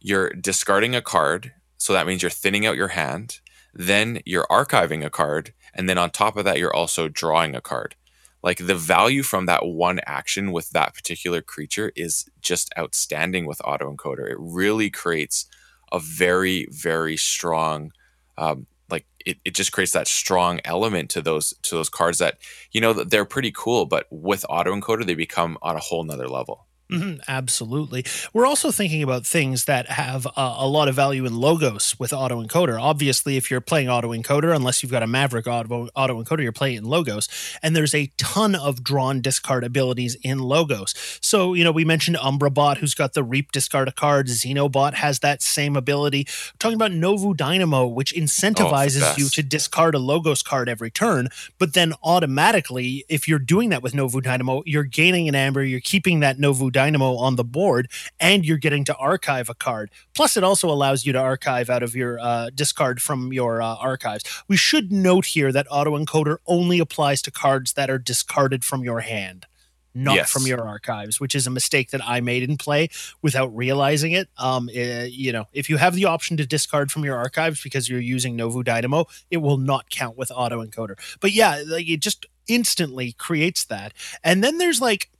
you're 0.00 0.30
discarding 0.30 0.94
a 0.94 1.02
card, 1.02 1.52
so 1.76 1.92
that 1.92 2.06
means 2.06 2.22
you're 2.22 2.30
thinning 2.30 2.66
out 2.66 2.76
your 2.76 2.88
hand, 2.88 3.40
then 3.74 4.20
you're 4.24 4.46
archiving 4.50 5.04
a 5.04 5.10
card, 5.10 5.54
and 5.74 5.88
then 5.88 5.98
on 5.98 6.10
top 6.10 6.36
of 6.36 6.44
that, 6.44 6.58
you're 6.58 6.74
also 6.74 7.08
drawing 7.08 7.54
a 7.54 7.60
card 7.60 7.96
like 8.42 8.58
the 8.58 8.74
value 8.74 9.22
from 9.22 9.46
that 9.46 9.66
one 9.66 10.00
action 10.06 10.52
with 10.52 10.70
that 10.70 10.94
particular 10.94 11.42
creature 11.42 11.92
is 11.96 12.26
just 12.40 12.72
outstanding 12.78 13.46
with 13.46 13.58
autoencoder. 13.58 14.30
It 14.30 14.38
really 14.38 14.90
creates 14.90 15.46
a 15.92 15.98
very, 15.98 16.66
very 16.70 17.16
strong 17.16 17.92
um, 18.38 18.66
like 18.90 19.06
it, 19.24 19.38
it 19.44 19.54
just 19.54 19.72
creates 19.72 19.92
that 19.92 20.08
strong 20.08 20.60
element 20.64 21.10
to 21.10 21.22
those 21.22 21.54
to 21.62 21.74
those 21.74 21.88
cards 21.88 22.18
that 22.18 22.38
you 22.72 22.80
know 22.80 22.92
they're 22.92 23.24
pretty 23.24 23.52
cool 23.54 23.86
but 23.86 24.06
with 24.10 24.44
autoencoder 24.50 25.04
they 25.04 25.14
become 25.14 25.58
on 25.62 25.76
a 25.76 25.80
whole 25.80 26.04
nother 26.04 26.28
level 26.28 26.66
Mm-hmm, 26.90 27.20
absolutely. 27.28 28.04
We're 28.32 28.46
also 28.46 28.72
thinking 28.72 29.02
about 29.02 29.24
things 29.24 29.66
that 29.66 29.88
have 29.88 30.26
uh, 30.26 30.56
a 30.58 30.66
lot 30.66 30.88
of 30.88 30.96
value 30.96 31.24
in 31.24 31.36
logos 31.36 31.98
with 32.00 32.10
autoencoder. 32.10 32.80
Obviously, 32.80 33.36
if 33.36 33.50
you're 33.50 33.60
playing 33.60 33.86
autoencoder, 33.86 34.54
unless 34.54 34.82
you've 34.82 34.90
got 34.90 35.04
a 35.04 35.06
Maverick 35.06 35.46
auto 35.46 35.88
autoencoder, 35.96 36.42
you're 36.42 36.52
playing 36.52 36.78
in 36.78 36.84
logos. 36.84 37.28
And 37.62 37.76
there's 37.76 37.94
a 37.94 38.10
ton 38.16 38.56
of 38.56 38.82
drawn 38.82 39.20
discard 39.20 39.62
abilities 39.62 40.16
in 40.22 40.40
logos. 40.40 40.94
So, 41.22 41.54
you 41.54 41.62
know, 41.62 41.70
we 41.70 41.84
mentioned 41.84 42.16
Umbrabot, 42.16 42.78
who's 42.78 42.94
got 42.94 43.14
the 43.14 43.22
Reap 43.22 43.52
discard 43.52 43.86
a 43.86 43.92
card. 43.92 44.26
Xenobot 44.26 44.94
has 44.94 45.20
that 45.20 45.42
same 45.42 45.76
ability. 45.76 46.26
We're 46.26 46.58
talking 46.58 46.76
about 46.76 46.90
Novu 46.90 47.36
Dynamo, 47.36 47.86
which 47.86 48.12
incentivizes 48.12 49.02
oh, 49.02 49.14
you 49.16 49.28
to 49.28 49.42
discard 49.44 49.94
a 49.94 49.98
logos 50.00 50.42
card 50.42 50.68
every 50.68 50.90
turn. 50.90 51.28
But 51.58 51.74
then 51.74 51.92
automatically, 52.02 53.04
if 53.08 53.28
you're 53.28 53.38
doing 53.38 53.68
that 53.68 53.82
with 53.82 53.92
Novu 53.92 54.20
Dynamo, 54.20 54.64
you're 54.66 54.82
gaining 54.82 55.28
an 55.28 55.36
amber, 55.36 55.62
you're 55.62 55.78
keeping 55.78 56.18
that 56.20 56.38
Novu 56.38 56.72
Dynamo 56.72 56.79
Dynamo 56.80 57.16
on 57.16 57.36
the 57.36 57.44
board, 57.44 57.90
and 58.18 58.46
you're 58.46 58.56
getting 58.56 58.84
to 58.84 58.96
archive 58.96 59.50
a 59.50 59.54
card. 59.54 59.90
Plus, 60.14 60.38
it 60.38 60.42
also 60.42 60.70
allows 60.70 61.04
you 61.04 61.12
to 61.12 61.18
archive 61.18 61.68
out 61.68 61.82
of 61.82 61.94
your 61.94 62.18
uh, 62.18 62.48
discard 62.54 63.02
from 63.02 63.34
your 63.34 63.60
uh, 63.60 63.74
archives. 63.74 64.24
We 64.48 64.56
should 64.56 64.90
note 64.90 65.26
here 65.26 65.52
that 65.52 65.68
autoencoder 65.68 66.38
only 66.46 66.78
applies 66.78 67.20
to 67.22 67.30
cards 67.30 67.74
that 67.74 67.90
are 67.90 67.98
discarded 67.98 68.64
from 68.64 68.82
your 68.82 69.00
hand 69.00 69.46
not 69.92 70.14
yes. 70.14 70.30
from 70.30 70.46
your 70.46 70.66
archives, 70.66 71.18
which 71.20 71.34
is 71.34 71.48
a 71.48 71.50
mistake 71.50 71.90
that 71.90 72.00
I 72.06 72.20
made 72.20 72.48
in 72.48 72.56
play 72.56 72.90
without 73.22 73.54
realizing 73.56 74.12
it. 74.12 74.28
Um, 74.38 74.68
uh, 74.68 75.04
you 75.10 75.32
know, 75.32 75.46
if 75.52 75.68
you 75.68 75.78
have 75.78 75.96
the 75.96 76.04
option 76.04 76.36
to 76.36 76.46
discard 76.46 76.92
from 76.92 77.04
your 77.04 77.16
archives 77.16 77.60
because 77.60 77.88
you're 77.88 77.98
using 77.98 78.38
Novu 78.38 78.64
Dynamo, 78.64 79.06
it 79.32 79.38
will 79.38 79.58
not 79.58 79.90
count 79.90 80.16
with 80.16 80.28
autoencoder. 80.28 80.96
But 81.18 81.32
yeah, 81.32 81.62
like 81.66 81.88
it 81.88 82.00
just 82.00 82.26
instantly 82.46 83.12
creates 83.12 83.64
that. 83.64 83.92
And 84.22 84.44
then 84.44 84.58
there's 84.58 84.80
like 84.80 85.10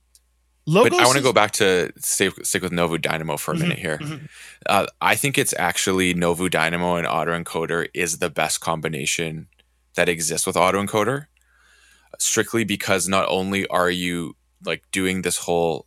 Logos 0.66 0.90
but 0.90 1.00
I 1.00 1.06
want 1.06 1.16
to 1.16 1.22
go 1.22 1.32
back 1.32 1.52
to 1.52 1.92
stick, 1.98 2.44
stick 2.44 2.62
with 2.62 2.72
Novu 2.72 3.00
Dynamo 3.00 3.36
for 3.36 3.52
a 3.52 3.54
mm-hmm, 3.54 3.62
minute 3.62 3.78
here. 3.78 3.98
Mm-hmm. 3.98 4.26
Uh, 4.66 4.86
I 5.00 5.16
think 5.16 5.38
it's 5.38 5.54
actually 5.58 6.14
Novu 6.14 6.50
Dynamo 6.50 6.96
and 6.96 7.06
autoencoder 7.06 7.88
is 7.94 8.18
the 8.18 8.30
best 8.30 8.60
combination 8.60 9.48
that 9.94 10.08
exists 10.08 10.46
with 10.46 10.56
autoencoder, 10.56 11.26
strictly 12.18 12.64
because 12.64 13.08
not 13.08 13.26
only 13.28 13.66
are 13.68 13.90
you 13.90 14.36
like 14.64 14.84
doing 14.92 15.22
this 15.22 15.38
whole 15.38 15.86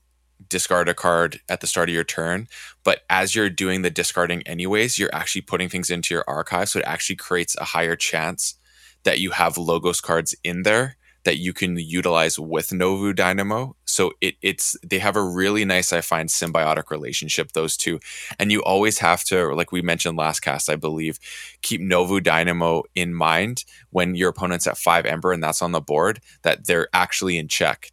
discard 0.50 0.90
a 0.90 0.94
card 0.94 1.40
at 1.48 1.62
the 1.62 1.68
start 1.68 1.90
of 1.90 1.96
your 1.96 2.04
turn, 2.04 2.48
but 2.84 3.04
as 3.10 3.36
you're 3.36 3.50
doing 3.50 3.84
the 3.84 3.90
discarding 3.90 4.42
anyways, 4.44 4.98
you're 4.98 5.14
actually 5.14 5.42
putting 5.42 5.70
things 5.70 5.90
into 5.90 6.14
your 6.14 6.26
archive, 6.28 6.70
so 6.70 6.80
it 6.80 6.86
actually 6.86 7.16
creates 7.16 7.56
a 7.58 7.66
higher 7.66 7.96
chance 7.96 8.56
that 9.04 9.20
you 9.20 9.32
have 9.32 9.58
logos 9.58 10.02
cards 10.02 10.36
in 10.44 10.64
there 10.64 10.98
that 11.24 11.38
you 11.38 11.54
can 11.54 11.78
utilize 11.78 12.38
with 12.38 12.70
Novu 12.70 13.16
Dynamo. 13.16 13.76
So 13.86 14.12
it, 14.22 14.36
it's 14.42 14.76
they 14.84 15.00
have 15.00 15.16
a 15.16 15.24
really 15.24 15.66
nice, 15.66 15.94
I 15.94 16.02
find, 16.02 16.30
symbiotic 16.30 16.90
relationship, 16.92 17.54
those 17.54 17.78
two. 17.78 18.00
And 18.40 18.52
you 18.52 18.62
always 18.64 19.00
have 19.00 19.24
to, 19.26 19.54
like 19.54 19.72
we 19.72 19.82
mentioned 19.82 20.18
last 20.18 20.42
cast, 20.42 20.70
I 20.70 20.76
believe, 20.76 21.20
keep 21.62 21.82
Novu 21.82 22.22
Dynamo 22.22 22.84
in 22.96 23.14
mind 23.14 23.64
when 23.92 24.16
your 24.16 24.30
opponent's 24.30 24.68
at 24.68 24.78
five 24.78 25.06
Ember 25.06 25.32
and 25.32 25.44
that's 25.44 25.62
on 25.62 25.72
the 25.72 25.82
board, 25.82 26.20
that 26.42 26.68
they're 26.68 26.90
actually 26.94 27.38
in 27.38 27.48
check. 27.48 27.90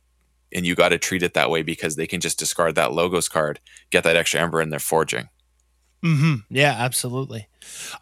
And 0.53 0.67
you 0.67 0.75
got 0.75 0.89
to 0.89 0.99
treat 0.99 1.23
it 1.23 1.35
that 1.35 1.51
way 1.51 1.63
because 1.63 1.95
they 1.95 2.09
can 2.09 2.21
just 2.21 2.39
discard 2.39 2.75
that 2.75 2.93
logos 2.93 3.29
card, 3.29 3.61
get 3.91 4.03
that 4.05 4.17
extra 4.17 4.41
Ember, 4.41 4.61
and 4.61 4.73
they're 4.73 4.81
forging. 4.81 5.29
Hmm 6.02 6.37
Yeah, 6.49 6.75
absolutely. 6.78 7.47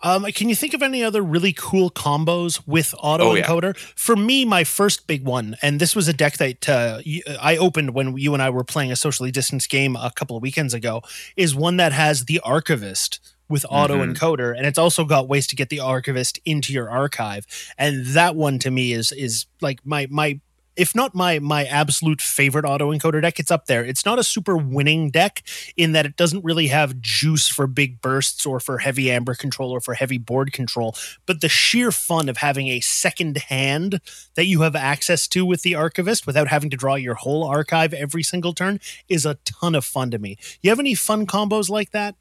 Um, 0.02 0.24
can 0.26 0.48
you 0.48 0.54
think 0.54 0.72
of 0.72 0.82
any 0.82 1.02
other 1.02 1.20
really 1.22 1.52
cool 1.52 1.90
combos 1.90 2.60
with 2.66 2.94
auto 2.98 3.30
Oh, 3.30 3.34
yeah. 3.34 3.44
encoder? 3.44 3.76
For 3.96 4.14
me, 4.16 4.44
my 4.44 4.62
first 4.64 5.06
big 5.08 5.24
one, 5.24 5.56
and 5.62 5.80
this 5.80 5.96
was 5.96 6.06
a 6.08 6.12
deck 6.12 6.36
that 6.38 6.68
uh, 6.68 7.00
I 7.40 7.56
opened 7.56 7.94
when 7.94 8.16
you 8.16 8.34
and 8.34 8.42
I 8.42 8.50
were 8.50 8.64
playing 8.64 8.92
a 8.92 8.96
socially 8.96 9.30
distanced 9.32 9.68
game 9.68 9.96
a 9.96 10.12
couple 10.14 10.36
of 10.36 10.42
weekends 10.42 10.74
ago, 10.74 11.02
is 11.36 11.54
one 11.56 11.76
that 11.78 11.92
has 11.92 12.26
the 12.26 12.40
archivist 12.44 13.18
with 13.48 13.64
auto 13.68 14.04
Mhm. 14.04 14.14
encoder, 14.14 14.56
and 14.56 14.66
it's 14.66 14.78
also 14.78 15.04
got 15.04 15.26
ways 15.28 15.46
to 15.48 15.56
get 15.56 15.68
the 15.70 15.80
archivist 15.80 16.38
into 16.44 16.72
your 16.72 16.90
archive. 16.90 17.46
And 17.76 18.06
that 18.08 18.36
one 18.36 18.58
to 18.60 18.70
me 18.70 18.92
is 18.92 19.10
is 19.10 19.46
like 19.60 19.80
my 19.84 20.06
my 20.10 20.40
if 20.78 20.94
not 20.94 21.14
my 21.14 21.40
my 21.40 21.64
absolute 21.64 22.22
favorite 22.22 22.64
auto 22.64 22.92
encoder 22.92 23.20
deck, 23.20 23.38
it's 23.40 23.50
up 23.50 23.66
there. 23.66 23.84
It's 23.84 24.06
not 24.06 24.18
a 24.18 24.24
super 24.24 24.56
winning 24.56 25.10
deck 25.10 25.42
in 25.76 25.92
that 25.92 26.06
it 26.06 26.16
doesn't 26.16 26.44
really 26.44 26.68
have 26.68 27.00
juice 27.00 27.48
for 27.48 27.66
big 27.66 28.00
bursts 28.00 28.46
or 28.46 28.60
for 28.60 28.78
heavy 28.78 29.10
amber 29.10 29.34
control 29.34 29.70
or 29.72 29.80
for 29.80 29.94
heavy 29.94 30.18
board 30.18 30.52
control, 30.52 30.94
but 31.26 31.40
the 31.40 31.48
sheer 31.48 31.90
fun 31.90 32.28
of 32.28 32.38
having 32.38 32.68
a 32.68 32.80
second 32.80 33.36
hand 33.38 34.00
that 34.36 34.46
you 34.46 34.62
have 34.62 34.76
access 34.76 35.26
to 35.28 35.44
with 35.44 35.62
the 35.62 35.74
archivist 35.74 36.26
without 36.26 36.48
having 36.48 36.70
to 36.70 36.76
draw 36.76 36.94
your 36.94 37.14
whole 37.14 37.44
archive 37.44 37.92
every 37.92 38.22
single 38.22 38.54
turn 38.54 38.78
is 39.08 39.26
a 39.26 39.34
ton 39.44 39.74
of 39.74 39.84
fun 39.84 40.10
to 40.12 40.18
me. 40.18 40.38
You 40.62 40.70
have 40.70 40.78
any 40.78 40.94
fun 40.94 41.26
combos 41.26 41.68
like 41.68 41.90
that? 41.90 42.14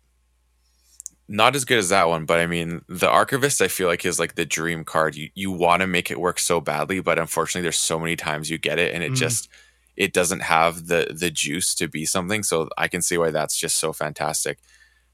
Not 1.30 1.56
as 1.56 1.66
good 1.66 1.78
as 1.78 1.90
that 1.90 2.08
one, 2.08 2.26
but 2.26 2.40
I 2.40 2.48
mean, 2.48 2.84
the 2.88 3.10
Archivist, 3.10 3.62
I 3.62 3.68
feel 3.68 3.88
like 3.90 4.06
is 4.06 4.20
like 4.20 4.36
the 4.36 4.46
dream 4.46 4.86
card. 4.86 5.16
You 5.16 5.30
you 5.36 5.52
want 5.52 5.82
to 5.82 5.88
make 5.88 6.10
it 6.10 6.20
work 6.22 6.40
so 6.40 6.62
badly, 6.62 7.02
but 7.02 7.20
unfortunately, 7.20 7.64
there's 7.64 7.78
so 7.78 8.00
many 8.00 8.16
times 8.16 8.50
you 8.50 8.58
get 8.58 8.80
it, 8.80 8.94
and 8.94 9.04
it 9.04 9.12
Mm. 9.12 9.18
just 9.18 9.50
it 9.98 10.14
doesn't 10.14 10.42
have 10.42 10.88
the 10.88 11.08
the 11.14 11.30
juice 11.30 11.76
to 11.76 11.88
be 11.90 12.06
something. 12.06 12.44
So 12.44 12.70
I 12.78 12.88
can 12.88 13.02
see 13.02 13.18
why 13.18 13.32
that's 13.32 13.58
just 13.58 13.76
so 13.78 13.92
fantastic. 13.92 14.60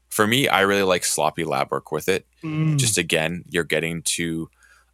For 0.08 0.26
me, 0.28 0.46
I 0.46 0.60
really 0.60 0.84
like 0.84 1.04
sloppy 1.04 1.42
lab 1.44 1.72
work 1.72 1.90
with 1.90 2.08
it. 2.08 2.26
Mm. 2.44 2.78
Just 2.78 2.96
again, 2.96 3.44
you're 3.48 3.64
getting 3.64 4.02
to 4.02 4.48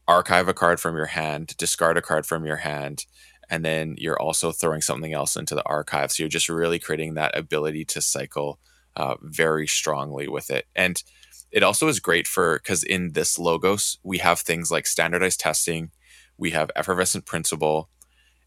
archive 0.08 0.48
a 0.48 0.54
card 0.54 0.80
from 0.80 0.96
your 0.96 1.06
hand, 1.06 1.54
discard 1.58 1.98
a 1.98 2.02
card 2.02 2.24
from 2.24 2.46
your 2.46 2.56
hand, 2.56 3.04
and 3.50 3.62
then 3.62 3.94
you're 3.98 4.18
also 4.20 4.52
throwing 4.52 4.80
something 4.80 5.12
else 5.12 5.36
into 5.36 5.54
the 5.54 5.66
archive. 5.66 6.12
So 6.12 6.22
you're 6.22 6.30
just 6.30 6.48
really 6.48 6.78
creating 6.78 7.14
that 7.14 7.36
ability 7.36 7.84
to 7.86 8.00
cycle 8.00 8.58
uh, 8.97 9.16
very 9.23 9.66
strongly 9.66 10.28
with 10.28 10.50
it. 10.50 10.66
And 10.75 11.02
it 11.50 11.62
also 11.62 11.88
is 11.88 12.00
great 12.00 12.26
for 12.26 12.59
because 12.59 12.82
in 12.82 13.12
this 13.12 13.38
logos, 13.38 13.99
we 14.02 14.18
have 14.18 14.40
things 14.40 14.70
like 14.70 14.87
standardized 14.87 15.40
testing, 15.40 15.90
we 16.37 16.50
have 16.50 16.70
effervescent 16.76 17.26
principle, 17.26 17.88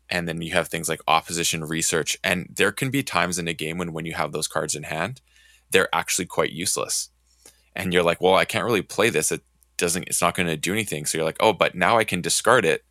and 0.09 0.27
then 0.27 0.41
you 0.41 0.53
have 0.53 0.67
things 0.67 0.89
like 0.89 1.01
opposition 1.07 1.63
research. 1.63 2.17
And 2.23 2.47
there 2.55 2.71
can 2.71 2.89
be 2.89 3.03
times 3.03 3.37
in 3.37 3.47
a 3.47 3.53
game 3.53 3.77
when 3.77 3.93
when 3.93 4.05
you 4.05 4.13
have 4.13 4.31
those 4.31 4.47
cards 4.47 4.75
in 4.75 4.83
hand, 4.83 5.21
they're 5.71 5.93
actually 5.93 6.25
quite 6.25 6.51
useless. 6.51 7.09
And 7.75 7.93
you're 7.93 8.03
like, 8.03 8.21
well, 8.21 8.35
I 8.35 8.45
can't 8.45 8.65
really 8.65 8.81
play 8.81 9.09
this. 9.09 9.31
It 9.31 9.41
doesn't 9.77 10.07
it's 10.07 10.21
not 10.21 10.35
going 10.35 10.47
to 10.47 10.57
do 10.57 10.71
anything. 10.71 11.05
So 11.05 11.17
you're 11.17 11.25
like, 11.25 11.37
oh, 11.39 11.53
but 11.53 11.75
now 11.75 11.97
I 11.97 12.03
can 12.03 12.21
discard 12.21 12.65
it 12.65 12.83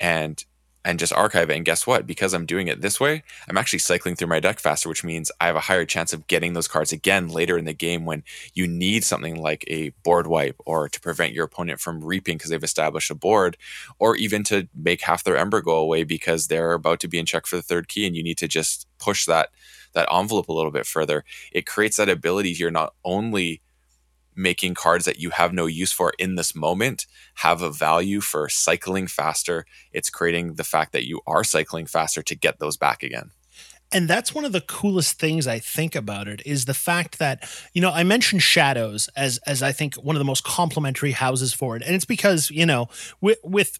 and 0.00 0.44
and 0.84 0.98
just 0.98 1.12
archive 1.12 1.50
it. 1.50 1.56
And 1.56 1.64
guess 1.64 1.86
what? 1.86 2.06
Because 2.06 2.34
I'm 2.34 2.46
doing 2.46 2.68
it 2.68 2.80
this 2.80 3.00
way, 3.00 3.22
I'm 3.48 3.56
actually 3.56 3.78
cycling 3.78 4.16
through 4.16 4.28
my 4.28 4.40
deck 4.40 4.60
faster, 4.60 4.88
which 4.88 5.04
means 5.04 5.32
I 5.40 5.46
have 5.46 5.56
a 5.56 5.60
higher 5.60 5.84
chance 5.84 6.12
of 6.12 6.26
getting 6.26 6.52
those 6.52 6.68
cards 6.68 6.92
again 6.92 7.28
later 7.28 7.56
in 7.56 7.64
the 7.64 7.72
game 7.72 8.04
when 8.04 8.22
you 8.52 8.66
need 8.66 9.04
something 9.04 9.40
like 9.40 9.64
a 9.68 9.90
board 10.02 10.26
wipe 10.26 10.56
or 10.66 10.88
to 10.88 11.00
prevent 11.00 11.32
your 11.32 11.44
opponent 11.44 11.80
from 11.80 12.04
reaping 12.04 12.36
because 12.36 12.50
they've 12.50 12.62
established 12.62 13.10
a 13.10 13.14
board, 13.14 13.56
or 13.98 14.16
even 14.16 14.44
to 14.44 14.68
make 14.74 15.02
half 15.02 15.24
their 15.24 15.36
ember 15.36 15.60
go 15.60 15.76
away 15.76 16.04
because 16.04 16.48
they're 16.48 16.72
about 16.72 17.00
to 17.00 17.08
be 17.08 17.18
in 17.18 17.26
check 17.26 17.46
for 17.46 17.56
the 17.56 17.62
third 17.62 17.88
key 17.88 18.06
and 18.06 18.16
you 18.16 18.22
need 18.22 18.38
to 18.38 18.48
just 18.48 18.86
push 18.98 19.26
that 19.26 19.50
that 19.94 20.08
envelope 20.12 20.48
a 20.48 20.52
little 20.52 20.72
bit 20.72 20.86
further. 20.86 21.24
It 21.52 21.66
creates 21.66 21.96
that 21.96 22.08
ability 22.08 22.52
here 22.52 22.70
not 22.70 22.94
only 23.04 23.62
making 24.36 24.74
cards 24.74 25.04
that 25.04 25.18
you 25.18 25.30
have 25.30 25.52
no 25.52 25.66
use 25.66 25.92
for 25.92 26.12
in 26.18 26.34
this 26.34 26.54
moment 26.54 27.06
have 27.36 27.62
a 27.62 27.70
value 27.70 28.20
for 28.20 28.48
cycling 28.48 29.06
faster. 29.06 29.66
It's 29.92 30.10
creating 30.10 30.54
the 30.54 30.64
fact 30.64 30.92
that 30.92 31.06
you 31.06 31.20
are 31.26 31.44
cycling 31.44 31.86
faster 31.86 32.22
to 32.22 32.34
get 32.34 32.58
those 32.58 32.76
back 32.76 33.02
again. 33.02 33.30
and 33.92 34.08
that's 34.08 34.34
one 34.34 34.44
of 34.44 34.52
the 34.52 34.60
coolest 34.60 35.18
things 35.20 35.46
I 35.46 35.60
think 35.60 35.94
about 35.94 36.26
it 36.26 36.42
is 36.44 36.64
the 36.64 36.74
fact 36.74 37.18
that 37.18 37.48
you 37.72 37.80
know 37.80 37.90
I 37.90 38.02
mentioned 38.02 38.42
shadows 38.42 39.08
as 39.16 39.38
as 39.46 39.62
I 39.62 39.72
think 39.72 39.94
one 39.94 40.16
of 40.16 40.20
the 40.20 40.24
most 40.24 40.44
complementary 40.44 41.12
houses 41.12 41.52
for 41.52 41.76
it, 41.76 41.82
and 41.82 41.94
it's 41.94 42.04
because 42.04 42.50
you 42.50 42.66
know 42.66 42.88
with 43.20 43.38
with 43.44 43.78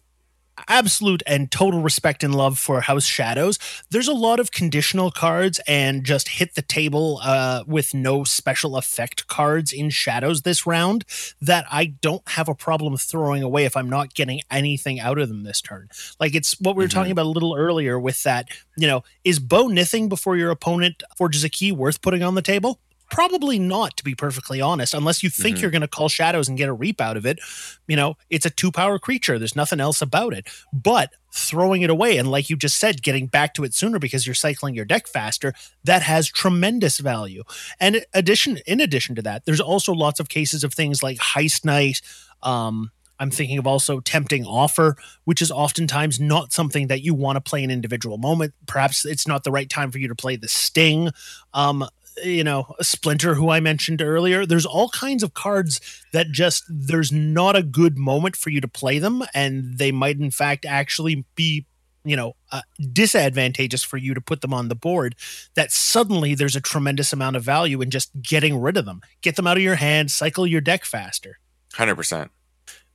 absolute 0.67 1.21
and 1.27 1.51
total 1.51 1.81
respect 1.81 2.23
and 2.23 2.33
love 2.35 2.57
for 2.57 2.81
House 2.81 3.05
Shadows, 3.05 3.59
there's 3.89 4.07
a 4.07 4.13
lot 4.13 4.39
of 4.39 4.51
conditional 4.51 5.11
cards 5.11 5.59
and 5.67 6.03
just 6.03 6.29
hit 6.29 6.55
the 6.55 6.61
table 6.61 7.19
uh, 7.23 7.63
with 7.67 7.93
no 7.93 8.23
special 8.23 8.77
effect 8.77 9.27
cards 9.27 9.71
in 9.73 9.89
Shadows 9.89 10.41
this 10.43 10.65
round 10.65 11.05
that 11.41 11.65
I 11.71 11.85
don't 11.85 12.27
have 12.29 12.47
a 12.47 12.55
problem 12.55 12.97
throwing 12.97 13.43
away 13.43 13.65
if 13.65 13.75
I'm 13.77 13.89
not 13.89 14.13
getting 14.13 14.41
anything 14.49 14.99
out 14.99 15.17
of 15.17 15.27
them 15.29 15.43
this 15.43 15.61
turn. 15.61 15.89
Like 16.19 16.35
it's 16.35 16.59
what 16.59 16.75
we 16.75 16.83
were 16.83 16.87
Mhm. 16.87 16.93
talking 16.93 17.11
about 17.11 17.25
a 17.25 17.29
little 17.29 17.55
earlier 17.55 17.99
with 17.99 18.23
that, 18.23 18.47
you 18.77 18.87
know, 18.87 19.03
is 19.23 19.39
Bo 19.39 19.67
Nithing 19.67 20.09
before 20.09 20.37
your 20.37 20.51
opponent 20.51 21.03
forges 21.17 21.43
a 21.43 21.49
key 21.49 21.71
worth 21.71 22.01
putting 22.01 22.23
on 22.23 22.35
the 22.35 22.41
table? 22.41 22.79
Probably 23.11 23.59
not, 23.59 23.95
to 23.97 24.03
be 24.03 24.15
perfectly 24.15 24.61
honest, 24.61 24.93
unless 24.93 25.21
you 25.23 25.29
think 25.29 25.57
Mhm. 25.57 25.61
you're 25.61 25.71
going 25.71 25.81
to 25.81 25.87
call 25.87 26.09
shadows 26.09 26.47
and 26.49 26.57
get 26.57 26.69
a 26.69 26.73
reap 26.73 26.99
out 26.99 27.17
of 27.17 27.25
it. 27.25 27.39
You 27.87 27.95
know, 27.95 28.17
it's 28.29 28.45
a 28.45 28.49
two 28.49 28.71
power 28.71 28.97
creature. 28.99 29.37
There's 29.37 29.55
nothing 29.55 29.79
else 29.79 30.01
about 30.01 30.33
it. 30.33 30.47
But 30.73 31.11
throwing 31.31 31.81
it 31.81 31.89
away, 31.89 32.17
and 32.17 32.31
like 32.31 32.49
you 32.49 32.55
just 32.55 32.77
said, 32.77 33.03
getting 33.03 33.27
back 33.27 33.53
to 33.53 33.63
it 33.63 33.73
sooner 33.73 33.99
because 33.99 34.25
you're 34.25 34.33
cycling 34.33 34.73
your 34.73 34.85
deck 34.85 35.07
faster, 35.07 35.53
that 35.83 36.01
has 36.01 36.27
tremendous 36.27 36.99
value. 36.99 37.43
And 37.79 38.05
addition, 38.13 38.57
in 38.65 38.79
addition 38.81 39.15
to 39.15 39.21
that, 39.23 39.45
there's 39.45 39.61
also 39.61 39.93
lots 39.93 40.19
of 40.19 40.29
cases 40.29 40.63
of 40.63 40.73
things 40.73 41.03
like 41.03 41.17
Heist 41.17 41.63
Knight. 41.65 42.01
Um, 42.41 42.91
I'm 43.19 43.31
thinking 43.31 43.57
of 43.57 43.65
also 43.67 44.01
tempting 44.01 44.45
offer, 44.45 44.97
which 45.23 45.41
is 45.41 45.49
oftentimes 45.51 46.19
not 46.19 46.51
something 46.51 46.87
that 46.87 47.01
you 47.01 47.13
want 47.13 47.37
to 47.37 47.41
play 47.41 47.63
an 47.63 47.71
individual 47.71 48.17
moment. 48.17 48.53
Perhaps 48.65 49.05
it's 49.05 49.25
not 49.27 49.43
the 49.45 49.51
right 49.51 49.69
time 49.69 49.89
for 49.91 49.99
you 49.99 50.09
to 50.09 50.15
play 50.15 50.35
the 50.35 50.49
sting. 50.49 51.11
Um, 51.53 51.87
you 52.23 52.43
know, 52.43 52.73
Splinter, 52.81 53.35
who 53.35 53.49
I 53.49 53.59
mentioned 53.59 54.01
earlier. 54.01 54.45
There's 54.45 54.65
all 54.65 54.89
kinds 54.89 55.23
of 55.23 55.33
cards 55.33 55.81
that 56.13 56.31
just 56.31 56.63
there's 56.69 57.11
not 57.11 57.55
a 57.55 57.63
good 57.63 57.97
moment 57.97 58.35
for 58.35 58.49
you 58.49 58.61
to 58.61 58.67
play 58.67 58.99
them, 58.99 59.23
and 59.33 59.77
they 59.77 59.91
might 59.91 60.19
in 60.19 60.31
fact 60.31 60.65
actually 60.65 61.25
be 61.35 61.65
you 62.03 62.15
know 62.15 62.35
uh, 62.51 62.61
disadvantageous 62.93 63.83
for 63.83 63.97
you 63.97 64.13
to 64.13 64.21
put 64.21 64.41
them 64.41 64.53
on 64.53 64.69
the 64.69 64.75
board 64.75 65.15
that 65.55 65.71
suddenly 65.71 66.35
there's 66.35 66.55
a 66.55 66.61
tremendous 66.61 67.11
amount 67.11 67.35
of 67.35 67.41
value 67.41 67.81
in 67.81 67.89
just 67.89 68.11
getting 68.21 68.61
rid 68.61 68.77
of 68.77 68.85
them 68.85 69.01
get 69.21 69.35
them 69.37 69.47
out 69.47 69.57
of 69.57 69.63
your 69.63 69.73
hand 69.73 70.11
cycle 70.11 70.45
your 70.45 70.61
deck 70.61 70.85
faster 70.85 71.39
Hundred 71.75 71.95
percent. 71.95 72.31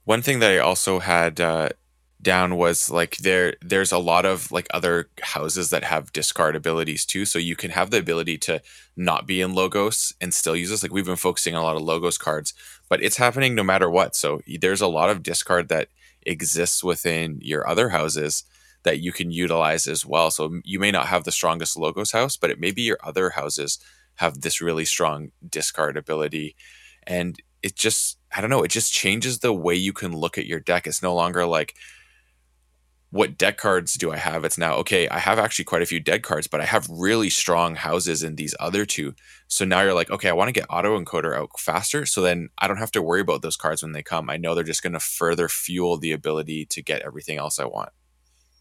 One 0.04 0.22
thing 0.22 0.38
that 0.38 0.50
I 0.50 0.58
also 0.58 1.00
had 1.00 1.38
uh, 1.38 1.68
down 2.22 2.56
was 2.56 2.90
like 2.90 3.16
there. 3.18 3.54
There's 3.62 3.92
a 3.92 3.98
lot 3.98 4.26
of 4.26 4.52
like 4.52 4.66
other 4.72 5.08
houses 5.22 5.70
that 5.70 5.84
have 5.84 6.12
discard 6.12 6.56
abilities 6.56 7.04
too, 7.04 7.24
so 7.24 7.38
you 7.38 7.56
can 7.56 7.70
have 7.70 7.90
the 7.90 7.98
ability 7.98 8.38
to 8.38 8.60
not 8.96 9.26
be 9.26 9.40
in 9.40 9.54
logos 9.54 10.12
and 10.20 10.34
still 10.34 10.56
use 10.56 10.70
this. 10.70 10.82
Like 10.82 10.92
we've 10.92 11.06
been 11.06 11.16
focusing 11.16 11.54
on 11.54 11.62
a 11.62 11.64
lot 11.64 11.76
of 11.76 11.82
logos 11.82 12.18
cards, 12.18 12.52
but 12.88 13.02
it's 13.02 13.16
happening 13.16 13.54
no 13.54 13.62
matter 13.62 13.88
what. 13.88 14.14
So 14.14 14.40
there's 14.60 14.80
a 14.80 14.86
lot 14.86 15.10
of 15.10 15.22
discard 15.22 15.68
that 15.68 15.88
exists 16.22 16.84
within 16.84 17.38
your 17.40 17.66
other 17.66 17.90
houses 17.90 18.44
that 18.82 19.00
you 19.00 19.12
can 19.12 19.30
utilize 19.30 19.86
as 19.86 20.04
well. 20.06 20.30
So 20.30 20.60
you 20.64 20.78
may 20.78 20.90
not 20.90 21.06
have 21.06 21.24
the 21.24 21.32
strongest 21.32 21.76
logos 21.76 22.12
house, 22.12 22.36
but 22.36 22.50
it 22.50 22.60
may 22.60 22.70
be 22.70 22.82
your 22.82 22.98
other 23.02 23.30
houses 23.30 23.78
have 24.16 24.40
this 24.40 24.60
really 24.60 24.84
strong 24.84 25.30
discard 25.48 25.96
ability, 25.96 26.54
and 27.06 27.40
it 27.62 27.76
just 27.76 28.18
I 28.34 28.40
don't 28.40 28.50
know, 28.50 28.62
it 28.62 28.70
just 28.70 28.92
changes 28.92 29.38
the 29.38 29.52
way 29.52 29.74
you 29.74 29.92
can 29.92 30.12
look 30.12 30.38
at 30.38 30.46
your 30.46 30.60
deck. 30.60 30.86
It's 30.86 31.02
no 31.02 31.14
longer 31.14 31.46
like 31.46 31.74
what 33.10 33.36
deck 33.36 33.58
cards 33.58 33.94
do 33.94 34.12
I 34.12 34.16
have? 34.16 34.44
It's 34.44 34.58
now 34.58 34.74
okay, 34.76 35.08
I 35.08 35.18
have 35.18 35.38
actually 35.38 35.64
quite 35.64 35.82
a 35.82 35.86
few 35.86 36.00
dead 36.00 36.22
cards, 36.22 36.46
but 36.46 36.60
I 36.60 36.64
have 36.64 36.88
really 36.88 37.30
strong 37.30 37.74
houses 37.74 38.22
in 38.22 38.36
these 38.36 38.54
other 38.60 38.86
two. 38.86 39.14
So 39.48 39.64
now 39.64 39.82
you're 39.82 39.94
like, 39.94 40.10
okay, 40.10 40.28
I 40.28 40.32
want 40.32 40.48
to 40.48 40.52
get 40.52 40.66
auto 40.70 40.98
encoder 40.98 41.36
out 41.36 41.58
faster. 41.58 42.06
So 42.06 42.22
then 42.22 42.50
I 42.58 42.68
don't 42.68 42.76
have 42.76 42.92
to 42.92 43.02
worry 43.02 43.20
about 43.20 43.42
those 43.42 43.56
cards 43.56 43.82
when 43.82 43.92
they 43.92 44.02
come. 44.02 44.30
I 44.30 44.36
know 44.36 44.54
they're 44.54 44.64
just 44.64 44.82
going 44.82 44.92
to 44.92 45.00
further 45.00 45.48
fuel 45.48 45.96
the 45.98 46.12
ability 46.12 46.66
to 46.66 46.82
get 46.82 47.02
everything 47.02 47.36
else 47.36 47.58
I 47.58 47.64
want. 47.64 47.90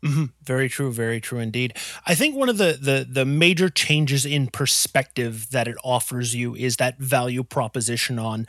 hmm 0.03 0.25
Very 0.43 0.69
true, 0.69 0.91
very 0.91 1.19
true 1.19 1.39
indeed. 1.39 1.75
I 2.05 2.15
think 2.15 2.35
one 2.35 2.49
of 2.49 2.57
the, 2.57 2.77
the 2.81 3.05
the 3.09 3.25
major 3.25 3.69
changes 3.69 4.25
in 4.25 4.47
perspective 4.47 5.49
that 5.51 5.67
it 5.67 5.75
offers 5.83 6.33
you 6.33 6.55
is 6.55 6.77
that 6.77 6.97
value 6.99 7.43
proposition 7.43 8.17
on 8.17 8.47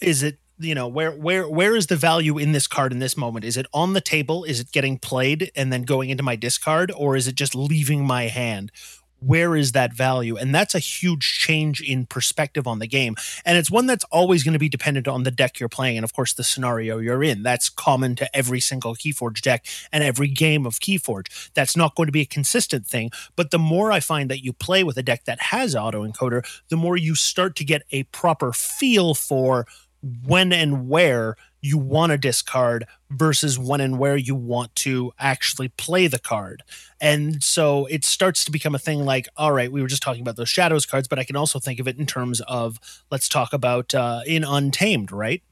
is 0.00 0.22
it 0.22 0.38
you 0.58 0.74
know 0.74 0.86
where 0.86 1.12
where 1.12 1.48
where 1.48 1.74
is 1.74 1.88
the 1.88 1.96
value 1.96 2.38
in 2.38 2.52
this 2.52 2.66
card 2.66 2.92
in 2.92 3.00
this 3.00 3.16
moment 3.16 3.44
is 3.44 3.56
it 3.56 3.66
on 3.72 3.92
the 3.92 4.00
table 4.00 4.44
is 4.44 4.60
it 4.60 4.70
getting 4.72 4.98
played 4.98 5.50
and 5.56 5.72
then 5.72 5.82
going 5.82 6.10
into 6.10 6.22
my 6.22 6.36
discard 6.36 6.92
or 6.96 7.16
is 7.16 7.26
it 7.26 7.34
just 7.34 7.54
leaving 7.54 8.06
my 8.06 8.24
hand 8.24 8.70
where 9.26 9.56
is 9.56 9.72
that 9.72 9.92
value? 9.92 10.36
And 10.36 10.54
that's 10.54 10.74
a 10.74 10.78
huge 10.78 11.38
change 11.38 11.80
in 11.80 12.06
perspective 12.06 12.66
on 12.66 12.78
the 12.78 12.86
game. 12.86 13.16
And 13.44 13.56
it's 13.56 13.70
one 13.70 13.86
that's 13.86 14.04
always 14.04 14.42
going 14.42 14.52
to 14.52 14.58
be 14.58 14.68
dependent 14.68 15.08
on 15.08 15.22
the 15.22 15.30
deck 15.30 15.58
you're 15.58 15.68
playing 15.68 15.96
and, 15.96 16.04
of 16.04 16.12
course, 16.12 16.32
the 16.32 16.44
scenario 16.44 16.98
you're 16.98 17.22
in. 17.22 17.42
That's 17.42 17.68
common 17.68 18.16
to 18.16 18.36
every 18.36 18.60
single 18.60 18.94
Keyforge 18.94 19.40
deck 19.40 19.66
and 19.92 20.04
every 20.04 20.28
game 20.28 20.66
of 20.66 20.74
Keyforge. 20.74 21.50
That's 21.54 21.76
not 21.76 21.94
going 21.94 22.06
to 22.06 22.12
be 22.12 22.22
a 22.22 22.26
consistent 22.26 22.86
thing. 22.86 23.10
But 23.36 23.50
the 23.50 23.58
more 23.58 23.92
I 23.92 24.00
find 24.00 24.30
that 24.30 24.44
you 24.44 24.52
play 24.52 24.84
with 24.84 24.96
a 24.96 25.02
deck 25.02 25.24
that 25.24 25.40
has 25.40 25.74
autoencoder, 25.74 26.44
the 26.68 26.76
more 26.76 26.96
you 26.96 27.14
start 27.14 27.56
to 27.56 27.64
get 27.64 27.82
a 27.92 28.02
proper 28.04 28.52
feel 28.52 29.14
for 29.14 29.66
when 30.26 30.52
and 30.52 30.88
where 30.88 31.36
you 31.64 31.78
want 31.78 32.12
to 32.12 32.18
discard 32.18 32.86
versus 33.10 33.58
when 33.58 33.80
and 33.80 33.98
where 33.98 34.16
you 34.16 34.34
want 34.34 34.74
to 34.74 35.12
actually 35.18 35.68
play 35.68 36.06
the 36.06 36.18
card. 36.18 36.62
And 37.00 37.42
so 37.42 37.86
it 37.86 38.04
starts 38.04 38.44
to 38.44 38.50
become 38.50 38.74
a 38.74 38.78
thing 38.78 39.04
like, 39.04 39.28
all 39.36 39.52
right, 39.52 39.70
we 39.70 39.82
were 39.82 39.88
just 39.88 40.02
talking 40.02 40.22
about 40.22 40.36
those 40.36 40.48
shadows 40.48 40.86
cards, 40.86 41.06
but 41.06 41.18
I 41.18 41.24
can 41.24 41.36
also 41.36 41.58
think 41.58 41.78
of 41.78 41.86
it 41.86 41.98
in 41.98 42.06
terms 42.06 42.40
of 42.42 42.78
let's 43.10 43.28
talk 43.28 43.52
about 43.52 43.94
uh, 43.94 44.20
in 44.26 44.42
Untamed, 44.42 45.12
right? 45.12 45.42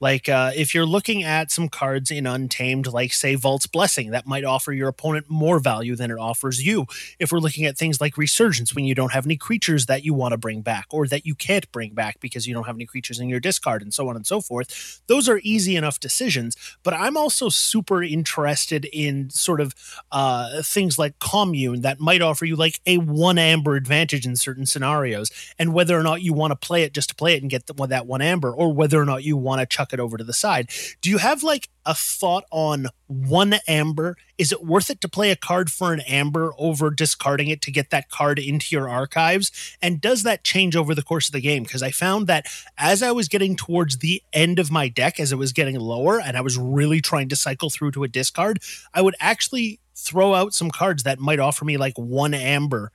Like 0.00 0.28
uh, 0.28 0.52
if 0.56 0.74
you're 0.74 0.86
looking 0.86 1.22
at 1.22 1.50
some 1.50 1.68
cards 1.68 2.10
in 2.10 2.26
Untamed, 2.26 2.86
like 2.86 3.12
say 3.12 3.34
Vault's 3.34 3.66
Blessing, 3.66 4.10
that 4.10 4.26
might 4.26 4.44
offer 4.44 4.72
your 4.72 4.88
opponent 4.88 5.26
more 5.28 5.58
value 5.58 5.94
than 5.94 6.10
it 6.10 6.18
offers 6.18 6.64
you. 6.64 6.86
If 7.18 7.30
we're 7.30 7.38
looking 7.38 7.66
at 7.66 7.78
things 7.78 8.00
like 8.00 8.16
Resurgence, 8.16 8.74
when 8.74 8.84
you 8.84 8.94
don't 8.94 9.12
have 9.12 9.26
any 9.26 9.36
creatures 9.36 9.86
that 9.86 10.04
you 10.04 10.14
want 10.14 10.32
to 10.32 10.38
bring 10.38 10.62
back 10.62 10.86
or 10.90 11.06
that 11.08 11.26
you 11.26 11.34
can't 11.34 11.70
bring 11.72 11.94
back 11.94 12.20
because 12.20 12.46
you 12.46 12.54
don't 12.54 12.66
have 12.66 12.76
any 12.76 12.86
creatures 12.86 13.20
in 13.20 13.28
your 13.28 13.40
discard 13.40 13.82
and 13.82 13.92
so 13.92 14.08
on 14.08 14.16
and 14.16 14.26
so 14.26 14.40
forth, 14.40 15.02
those 15.06 15.28
are 15.28 15.40
easy 15.62 15.76
enough 15.76 16.00
decisions. 16.00 16.56
But 16.82 16.94
I'm 16.94 17.16
also 17.16 17.48
super 17.48 18.02
interested 18.02 18.84
in 18.92 19.30
sort 19.30 19.60
of 19.60 19.74
uh, 20.10 20.62
things 20.62 20.98
like 20.98 21.18
Commune 21.18 21.82
that 21.82 22.00
might 22.00 22.22
offer 22.22 22.44
you 22.44 22.56
like 22.56 22.80
a 22.86 22.98
one 22.98 23.38
amber 23.38 23.76
advantage 23.76 24.26
in 24.26 24.36
certain 24.36 24.66
scenarios, 24.66 25.30
and 25.58 25.72
whether 25.72 25.98
or 25.98 26.02
not 26.02 26.22
you 26.22 26.32
want 26.32 26.50
to 26.50 26.66
play 26.66 26.82
it 26.82 26.92
just 26.92 27.08
to 27.10 27.14
play 27.14 27.34
it 27.34 27.42
and 27.42 27.50
get 27.50 27.66
the, 27.66 27.86
that 27.86 28.06
one 28.06 28.22
amber, 28.22 28.52
or 28.52 28.72
whether 28.72 29.00
or 29.00 29.04
not 29.04 29.24
you 29.24 29.36
want 29.36 29.60
to 29.60 29.66
chuck 29.66 29.92
it 29.92 30.00
over 30.00 30.16
to 30.16 30.24
the 30.24 30.32
side. 30.32 30.68
Do 31.00 31.10
you 31.10 31.18
have 31.18 31.42
like 31.42 31.68
a 31.84 31.94
thought 31.94 32.44
on 32.50 32.86
one 33.06 33.54
amber? 33.66 34.16
Is 34.38 34.52
it 34.52 34.64
worth 34.64 34.90
it 34.90 35.00
to 35.00 35.08
play 35.08 35.30
a 35.30 35.36
card 35.36 35.70
for 35.70 35.92
an 35.92 36.00
amber 36.00 36.52
over 36.58 36.90
discarding 36.90 37.48
it 37.48 37.60
to 37.62 37.70
get 37.70 37.90
that 37.90 38.10
card 38.10 38.38
into 38.38 38.74
your 38.74 38.88
archives? 38.88 39.76
And 39.80 40.00
does 40.00 40.22
that 40.22 40.44
change 40.44 40.76
over 40.76 40.94
the 40.94 41.02
course 41.02 41.28
of 41.28 41.32
the 41.32 41.40
game? 41.40 41.62
Because 41.62 41.82
I 41.82 41.90
found 41.90 42.26
that 42.26 42.46
as 42.78 43.02
I 43.02 43.12
was 43.12 43.28
getting 43.28 43.56
towards 43.56 43.98
the 43.98 44.22
end 44.32 44.58
of 44.58 44.70
my 44.70 44.88
deck, 44.88 45.18
as 45.18 45.32
it 45.32 45.36
was 45.36 45.52
getting 45.52 45.78
lower, 45.78 46.20
and 46.20 46.36
I 46.36 46.40
was 46.40 46.58
really 46.58 47.00
trying 47.00 47.28
to 47.30 47.36
cycle 47.36 47.70
through 47.70 47.92
to 47.92 48.04
a 48.04 48.08
discard, 48.08 48.60
I 48.94 49.02
would 49.02 49.16
actually 49.20 49.80
throw 49.94 50.34
out 50.34 50.54
some 50.54 50.70
cards 50.70 51.02
that 51.02 51.18
might 51.18 51.38
offer 51.38 51.64
me 51.64 51.76
like 51.76 51.96
one 51.96 52.34
amber 52.34 52.92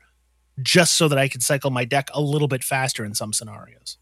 just 0.62 0.94
so 0.94 1.08
that 1.08 1.17
I 1.17 1.27
could 1.27 1.44
cycle 1.44 1.70
my 1.70 1.86
deck 1.86 2.10
a 2.13 2.22
little 2.22 2.48
bit 2.48 2.63
faster 2.63 3.06
in 3.06 3.13
some 3.13 3.34
scenarios. 3.34 3.98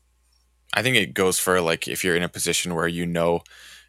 I 0.74 0.82
think 0.82 0.98
it 0.98 1.14
goes 1.14 1.40
for 1.40 1.62
like 1.62 1.88
if 1.88 2.04
you're 2.04 2.16
in 2.16 2.24
a 2.24 2.30
position 2.30 2.76
where 2.76 2.88
you 2.88 3.06
know 3.06 3.42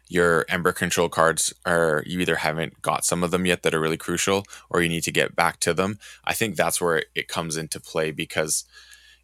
your 0.09 0.45
Ember 0.49 0.71
control 0.71 1.09
cards 1.09 1.53
are 1.65 2.03
you 2.05 2.19
either 2.19 2.37
haven't 2.37 2.81
got 2.81 3.05
some 3.05 3.23
of 3.23 3.31
them 3.31 3.45
yet 3.45 3.63
that 3.63 3.73
are 3.73 3.79
really 3.79 3.97
crucial 3.97 4.43
or 4.69 4.81
you 4.81 4.89
need 4.89 5.03
to 5.03 5.11
get 5.11 5.35
back 5.35 5.59
to 5.61 5.73
them. 5.73 5.99
I 6.23 6.33
think 6.33 6.55
that's 6.55 6.79
where 6.79 7.03
it 7.15 7.27
comes 7.27 7.57
into 7.57 7.79
play 7.79 8.11
because 8.11 8.63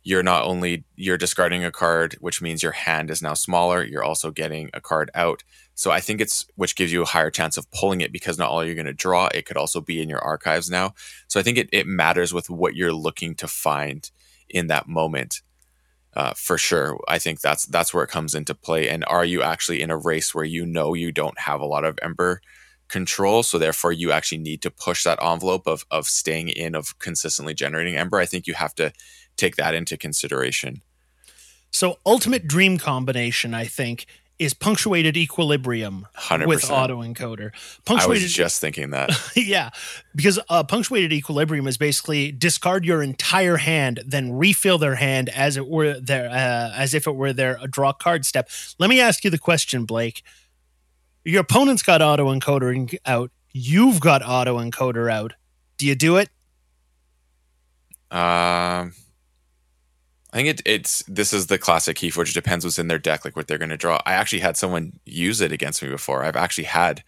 you're 0.03 0.23
not 0.23 0.43
only 0.43 0.83
you're 0.95 1.17
discarding 1.17 1.63
a 1.63 1.71
card 1.71 2.17
which 2.19 2.41
means 2.41 2.61
your 2.61 2.73
hand 2.73 3.09
is 3.09 3.21
now 3.21 3.33
smaller, 3.33 3.83
you're 3.83 4.03
also 4.03 4.31
getting 4.31 4.69
a 4.73 4.81
card 4.81 5.09
out. 5.15 5.43
So 5.75 5.91
I 5.91 6.01
think 6.01 6.19
it's 6.19 6.45
which 6.55 6.75
gives 6.75 6.91
you 6.91 7.01
a 7.01 7.07
higher 7.07 7.31
chance 7.31 7.57
of 7.57 7.71
pulling 7.71 8.01
it 8.01 8.11
because 8.11 8.37
not 8.37 8.49
all 8.49 8.65
you're 8.65 8.75
going 8.75 8.85
to 8.85 8.93
draw, 8.93 9.29
it 9.33 9.45
could 9.45 9.57
also 9.57 9.79
be 9.79 10.01
in 10.01 10.09
your 10.09 10.19
archives 10.19 10.69
now. 10.69 10.93
So 11.27 11.39
I 11.39 11.43
think 11.43 11.57
it, 11.57 11.69
it 11.71 11.87
matters 11.87 12.33
with 12.33 12.49
what 12.49 12.75
you're 12.75 12.93
looking 12.93 13.35
to 13.35 13.47
find 13.47 14.11
in 14.49 14.67
that 14.67 14.87
moment 14.87 15.41
uh, 16.15 16.33
for 16.35 16.57
sure. 16.57 16.99
I 17.07 17.19
think 17.19 17.41
that's 17.41 17.65
that's 17.65 17.93
where 17.93 18.03
it 18.03 18.09
comes 18.09 18.35
into 18.35 18.53
play. 18.53 18.89
And 18.89 19.03
are 19.07 19.25
you 19.25 19.41
actually 19.41 19.81
in 19.81 19.91
a 19.91 19.97
race 19.97 20.33
where 20.33 20.45
you 20.45 20.65
know 20.65 20.93
you 20.93 21.11
don't 21.11 21.39
have 21.39 21.61
a 21.61 21.65
lot 21.65 21.85
of 21.85 21.97
ember 22.01 22.41
control, 22.89 23.43
so 23.43 23.57
therefore 23.57 23.91
you 23.91 24.11
actually 24.11 24.37
need 24.37 24.61
to 24.61 24.71
push 24.71 25.03
that 25.03 25.23
envelope 25.23 25.67
of 25.67 25.85
of 25.89 26.07
staying 26.07 26.49
in 26.49 26.75
of 26.75 26.99
consistently 26.99 27.53
generating 27.53 27.95
ember? 27.95 28.17
I 28.17 28.25
think 28.25 28.47
you 28.47 28.53
have 28.53 28.75
to 28.75 28.93
take 29.37 29.55
that 29.55 29.73
into 29.73 29.97
consideration. 29.97 30.81
So 31.71 31.97
ultimate 32.05 32.47
dream 32.47 32.77
combination, 32.77 33.55
I 33.55 33.65
think, 33.65 34.05
is 34.39 34.53
punctuated 34.53 35.15
equilibrium 35.15 36.07
100%. 36.17 36.47
with 36.47 36.63
autoencoder. 36.63 37.51
Punctuated, 37.85 38.21
I 38.21 38.25
was 38.25 38.33
just 38.33 38.59
thinking 38.59 38.89
that. 38.89 39.11
yeah, 39.35 39.69
because 40.15 40.39
uh, 40.49 40.63
punctuated 40.63 41.13
equilibrium 41.13 41.67
is 41.67 41.77
basically 41.77 42.31
discard 42.31 42.85
your 42.85 43.03
entire 43.03 43.57
hand, 43.57 44.01
then 44.05 44.33
refill 44.33 44.77
their 44.77 44.95
hand 44.95 45.29
as 45.29 45.57
it 45.57 45.67
were 45.67 45.99
their 45.99 46.29
uh, 46.29 46.73
as 46.75 46.93
if 46.93 47.07
it 47.07 47.15
were 47.15 47.33
their 47.33 47.57
draw 47.69 47.93
card 47.93 48.25
step. 48.25 48.49
Let 48.79 48.89
me 48.89 48.99
ask 48.99 49.23
you 49.23 49.29
the 49.29 49.37
question, 49.37 49.85
Blake. 49.85 50.23
Your 51.23 51.41
opponent's 51.41 51.83
got 51.83 52.01
autoencoder 52.01 52.97
out. 53.05 53.31
You've 53.51 53.99
got 53.99 54.23
autoencoder 54.23 55.11
out. 55.11 55.33
Do 55.77 55.85
you 55.85 55.95
do 55.95 56.17
it? 56.17 56.29
Um. 58.11 58.93
I 60.33 60.37
think 60.37 60.49
it, 60.49 60.61
it's 60.65 61.03
this 61.07 61.31
is 61.31 61.47
the 61.47 61.59
classic 61.59 61.95
Keyforge. 61.95 62.33
Depends 62.33 62.65
what's 62.65 62.79
in 62.79 62.87
their 62.87 62.97
deck, 62.97 63.23
like 63.23 63.35
what 63.35 63.47
they're 63.47 63.59
going 63.59 63.69
to 63.69 63.77
draw. 63.77 64.01
I 64.03 64.13
actually 64.13 64.39
had 64.39 64.57
someone 64.57 64.99
use 65.05 65.41
it 65.41 65.51
against 65.51 65.83
me 65.83 65.89
before. 65.89 66.23
I've 66.23 66.35
actually 66.35 66.63
had 66.63 67.03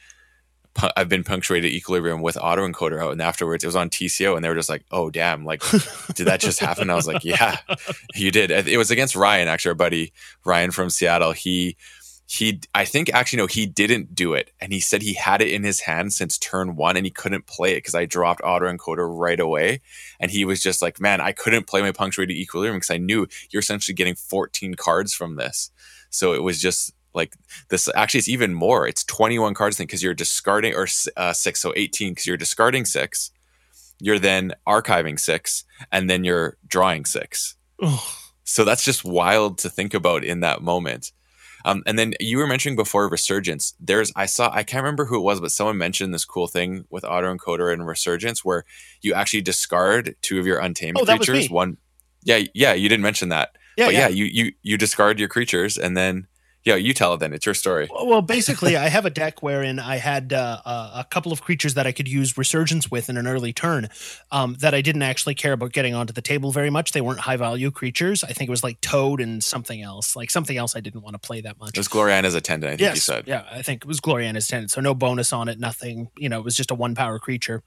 I've 0.95 1.09
been 1.09 1.23
punctuated 1.23 1.71
equilibrium 1.71 2.21
with 2.21 2.35
autoencoder 2.35 3.01
out, 3.01 3.11
and 3.11 3.21
afterwards 3.21 3.63
it 3.63 3.67
was 3.67 3.75
on 3.75 3.89
TCO, 3.89 4.35
and 4.35 4.43
they 4.43 4.49
were 4.49 4.55
just 4.55 4.69
like, 4.69 4.83
"Oh 4.91 5.09
damn! 5.09 5.43
Like, 5.43 5.61
did 6.13 6.27
that 6.27 6.39
just 6.39 6.59
happen?" 6.59 6.89
I 6.89 6.95
was 6.95 7.07
like, 7.07 7.23
"Yeah, 7.23 7.57
you 8.13 8.29
did." 8.29 8.51
It 8.51 8.77
was 8.77 8.91
against 8.91 9.15
Ryan, 9.15 9.47
actually, 9.47 9.69
our 9.69 9.75
buddy 9.75 10.13
Ryan 10.43 10.71
from 10.71 10.91
Seattle. 10.91 11.31
He 11.31 11.77
he 12.27 12.59
i 12.73 12.83
think 12.83 13.13
actually 13.13 13.37
no 13.37 13.45
he 13.45 13.67
didn't 13.67 14.15
do 14.15 14.33
it 14.33 14.51
and 14.59 14.73
he 14.73 14.79
said 14.79 15.01
he 15.03 15.13
had 15.13 15.41
it 15.41 15.49
in 15.49 15.63
his 15.63 15.81
hand 15.81 16.11
since 16.11 16.39
turn 16.39 16.75
one 16.75 16.97
and 16.97 17.05
he 17.05 17.11
couldn't 17.11 17.45
play 17.45 17.73
it 17.73 17.77
because 17.77 17.93
i 17.93 18.03
dropped 18.03 18.41
autoencoder 18.41 19.07
right 19.07 19.39
away 19.39 19.79
and 20.19 20.31
he 20.31 20.43
was 20.43 20.59
just 20.61 20.81
like 20.81 20.99
man 20.99 21.21
i 21.21 21.31
couldn't 21.31 21.67
play 21.67 21.81
my 21.81 21.91
punctuated 21.91 22.35
equilibrium 22.35 22.77
because 22.77 22.89
i 22.89 22.97
knew 22.97 23.27
you're 23.51 23.59
essentially 23.59 23.95
getting 23.95 24.15
14 24.15 24.75
cards 24.75 25.13
from 25.13 25.35
this. 25.35 25.71
So 26.09 26.33
it 26.33 26.43
was 26.43 26.59
just 26.59 26.93
like 27.13 27.35
this 27.69 27.89
actually 27.95 28.19
it's 28.19 28.27
even 28.27 28.53
more 28.53 28.85
it's 28.85 29.05
21 29.05 29.53
cards 29.53 29.77
thing 29.77 29.87
because 29.87 30.03
you're 30.03 30.13
discarding 30.13 30.75
or 30.75 30.85
uh, 31.15 31.31
six 31.31 31.61
so 31.61 31.71
18 31.75 32.11
because 32.11 32.27
you're 32.27 32.35
discarding 32.35 32.83
six 32.83 33.31
you're 34.01 34.19
then 34.19 34.53
archiving 34.67 35.17
six 35.17 35.63
and 35.91 36.09
then 36.09 36.25
you're 36.25 36.57
drawing 36.67 37.05
six. 37.05 37.55
So 38.43 38.63
that's 38.63 38.83
just 38.83 39.05
wild 39.05 39.57
to 39.59 39.69
think 39.69 39.93
about 39.93 40.23
in 40.23 40.41
that 40.41 40.61
moment 40.61 41.13
um, 41.65 41.81
and 41.87 41.97
then 41.97 42.13
you 42.19 42.37
were 42.37 42.45
mentioning 42.45 42.75
before 42.75 43.09
Resurgence. 43.09 43.73
There's 43.79 44.13
I 44.15 44.27
saw 44.27 44.51
I 44.53 44.61
can't 44.61 44.83
remember 44.83 45.05
who 45.05 45.17
it 45.17 45.23
was, 45.23 45.41
but 45.41 45.51
someone 45.51 45.79
mentioned 45.79 46.13
this 46.13 46.23
cool 46.23 46.45
thing 46.45 46.85
with 46.91 47.03
autoencoder 47.03 47.73
and 47.73 47.87
Resurgence 47.87 48.45
where 48.45 48.65
you 49.01 49.15
actually 49.15 49.41
discard 49.41 50.15
two 50.21 50.39
of 50.39 50.45
your 50.45 50.59
untamed 50.59 50.97
oh, 50.99 51.05
creatures. 51.05 51.49
One, 51.49 51.77
yeah, 52.23 52.43
yeah, 52.53 52.73
you 52.73 52.87
didn't 52.87 53.01
mention 53.01 53.29
that. 53.29 53.57
Yeah, 53.77 53.87
but 53.87 53.93
yeah. 53.95 53.99
yeah, 54.01 54.07
you 54.09 54.25
you 54.25 54.51
you 54.61 54.77
discard 54.77 55.19
your 55.19 55.27
creatures 55.27 55.75
and 55.77 55.97
then 55.97 56.27
yeah, 56.65 56.75
you 56.75 56.95
tell 56.95 57.13
it 57.13 57.19
then. 57.19 57.31
It's 57.31 57.45
your 57.45 57.53
story. 57.53 57.87
Well, 57.91 58.23
basically, 58.23 58.75
I 58.75 58.89
have 58.89 59.05
a 59.05 59.11
deck 59.11 59.43
wherein 59.43 59.77
I 59.77 59.97
had 59.97 60.33
uh, 60.33 60.61
a 60.65 61.05
couple 61.07 61.31
of 61.31 61.43
creatures 61.43 61.75
that 61.75 61.85
I 61.85 61.91
could 61.91 62.07
use 62.07 62.39
Resurgence 62.39 62.89
with 62.89 63.07
in 63.07 63.17
an 63.17 63.27
early 63.27 63.53
turn 63.53 63.87
um, 64.31 64.55
that 64.61 64.73
I 64.73 64.81
didn't 64.81 65.03
actually 65.03 65.35
care 65.35 65.53
about 65.53 65.73
getting 65.73 65.93
onto 65.93 66.11
the 66.11 66.23
table 66.23 66.51
very 66.51 66.71
much. 66.71 66.91
They 66.91 67.01
weren't 67.01 67.19
high 67.19 67.37
value 67.37 67.69
creatures. 67.69 68.23
I 68.23 68.33
think 68.33 68.47
it 68.47 68.51
was 68.51 68.63
like 68.63 68.81
Toad 68.81 69.21
and 69.21 69.43
something 69.43 69.79
else, 69.79 70.15
like 70.15 70.31
something 70.31 70.57
else 70.57 70.75
I 70.75 70.79
didn't 70.79 71.01
want 71.01 71.13
to 71.13 71.19
play 71.19 71.39
that 71.41 71.59
much. 71.59 71.69
It 71.75 71.77
was 71.77 71.87
Gloriana's 71.87 72.33
Attendant, 72.33 72.69
I 72.69 72.77
think 72.77 72.81
yes, 72.81 72.95
you 72.95 73.01
said. 73.01 73.25
Yeah, 73.27 73.45
I 73.51 73.61
think 73.61 73.83
it 73.83 73.87
was 73.87 74.01
Gloriana's 74.01 74.47
Attendant. 74.47 74.71
So 74.71 74.81
no 74.81 74.95
bonus 74.95 75.31
on 75.33 75.47
it, 75.49 75.59
nothing. 75.59 76.09
You 76.17 76.29
know, 76.29 76.39
it 76.39 76.45
was 76.45 76.55
just 76.55 76.71
a 76.71 76.75
one 76.75 76.95
power 76.95 77.19
creature 77.19 77.61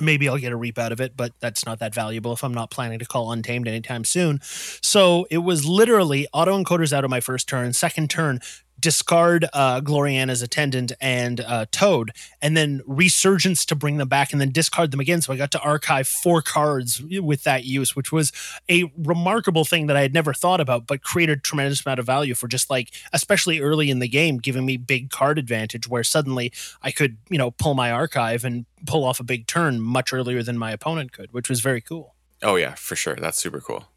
maybe 0.00 0.28
I'll 0.28 0.38
get 0.38 0.52
a 0.52 0.56
reap 0.56 0.78
out 0.78 0.92
of 0.92 1.00
it, 1.00 1.16
but 1.16 1.32
that's 1.40 1.64
not 1.64 1.78
that 1.78 1.94
valuable 1.94 2.32
if 2.32 2.44
I'm 2.44 2.54
not 2.54 2.70
planning 2.70 2.98
to 2.98 3.06
call 3.06 3.32
Untamed 3.32 3.68
anytime 3.68 4.04
soon. 4.04 4.40
So 4.42 5.26
it 5.30 5.38
was 5.38 5.64
literally 5.64 6.26
autoencoders 6.34 6.92
out 6.92 7.04
of 7.04 7.10
my 7.10 7.20
first 7.20 7.48
turn, 7.48 7.72
second 7.72 8.10
turn, 8.10 8.40
discard 8.78 9.46
uh, 9.52 9.80
Gloriana's 9.80 10.42
attendant 10.42 10.92
and 11.00 11.40
uh, 11.40 11.66
Toad, 11.70 12.12
and 12.42 12.56
then 12.56 12.82
resurgence 12.86 13.64
to 13.66 13.74
bring 13.74 13.96
them 13.96 14.08
back, 14.08 14.32
and 14.32 14.40
then 14.40 14.52
discard 14.52 14.90
them 14.90 15.00
again. 15.00 15.22
So 15.22 15.32
I 15.32 15.36
got 15.36 15.50
to 15.52 15.60
archive 15.60 16.08
four 16.08 16.42
cards 16.42 17.02
with 17.02 17.44
that 17.44 17.64
use, 17.64 17.96
which 17.96 18.12
was 18.12 18.32
a 18.68 18.90
remarkable 18.96 19.64
thing 19.64 19.86
that 19.86 19.96
I 19.96 20.02
had 20.02 20.14
never 20.14 20.34
thought 20.34 20.60
about, 20.60 20.86
but 20.86 21.02
created 21.02 21.38
a 21.38 21.40
tremendous 21.40 21.84
amount 21.84 22.00
of 22.00 22.06
value 22.06 22.34
for 22.34 22.48
just 22.48 22.70
like, 22.70 22.92
especially 23.12 23.60
early 23.60 23.90
in 23.90 23.98
the 23.98 24.08
game, 24.08 24.38
giving 24.38 24.66
me 24.66 24.76
big 24.76 25.10
card 25.10 25.38
advantage 25.38 25.88
where 25.88 26.04
suddenly 26.04 26.52
I 26.82 26.90
could, 26.90 27.16
you 27.30 27.38
know, 27.38 27.50
pull 27.50 27.74
my 27.74 27.90
archive 27.90 28.44
and 28.44 28.66
pull 28.86 29.04
off 29.04 29.20
a 29.20 29.24
big 29.24 29.46
turn 29.46 29.80
much 29.80 30.12
earlier 30.12 30.42
than 30.42 30.58
my 30.58 30.70
opponent 30.70 31.12
could, 31.12 31.32
which 31.32 31.48
was 31.48 31.60
very 31.60 31.80
cool. 31.80 32.14
Oh 32.42 32.56
yeah, 32.56 32.74
for 32.74 32.96
sure. 32.96 33.16
That's 33.16 33.38
super 33.38 33.60
cool. 33.60 33.88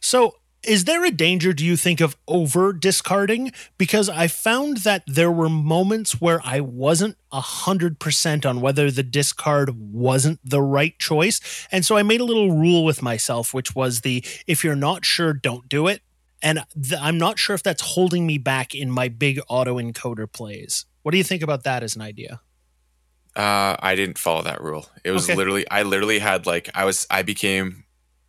So 0.00 0.36
Is 0.66 0.84
there 0.84 1.04
a 1.04 1.10
danger, 1.10 1.52
do 1.52 1.64
you 1.64 1.76
think, 1.76 2.00
of 2.00 2.16
over 2.26 2.72
discarding? 2.72 3.52
Because 3.78 4.08
I 4.08 4.26
found 4.28 4.78
that 4.78 5.02
there 5.06 5.30
were 5.30 5.48
moments 5.48 6.20
where 6.20 6.40
I 6.44 6.60
wasn't 6.60 7.16
100% 7.32 8.46
on 8.46 8.60
whether 8.60 8.90
the 8.90 9.02
discard 9.02 9.70
wasn't 9.92 10.40
the 10.44 10.62
right 10.62 10.98
choice. 10.98 11.40
And 11.70 11.84
so 11.84 11.96
I 11.96 12.02
made 12.02 12.20
a 12.20 12.24
little 12.24 12.52
rule 12.52 12.84
with 12.84 13.02
myself, 13.02 13.52
which 13.52 13.74
was 13.74 14.00
the 14.00 14.24
if 14.46 14.64
you're 14.64 14.76
not 14.76 15.04
sure, 15.04 15.32
don't 15.32 15.68
do 15.68 15.86
it. 15.86 16.02
And 16.42 16.64
th- 16.74 17.00
I'm 17.00 17.18
not 17.18 17.38
sure 17.38 17.54
if 17.54 17.62
that's 17.62 17.82
holding 17.82 18.26
me 18.26 18.38
back 18.38 18.74
in 18.74 18.90
my 18.90 19.08
big 19.08 19.40
auto 19.48 19.78
encoder 19.78 20.30
plays. 20.30 20.84
What 21.02 21.12
do 21.12 21.18
you 21.18 21.24
think 21.24 21.42
about 21.42 21.64
that 21.64 21.82
as 21.82 21.96
an 21.96 22.02
idea? 22.02 22.40
Uh, 23.36 23.76
I 23.80 23.94
didn't 23.96 24.18
follow 24.18 24.42
that 24.42 24.60
rule. 24.62 24.86
It 25.02 25.10
was 25.10 25.24
Okay. 25.24 25.34
literally, 25.36 25.68
I 25.70 25.82
literally 25.82 26.18
had 26.20 26.46
like, 26.46 26.70
I 26.74 26.84
was, 26.84 27.06
I 27.10 27.22
became, 27.22 27.84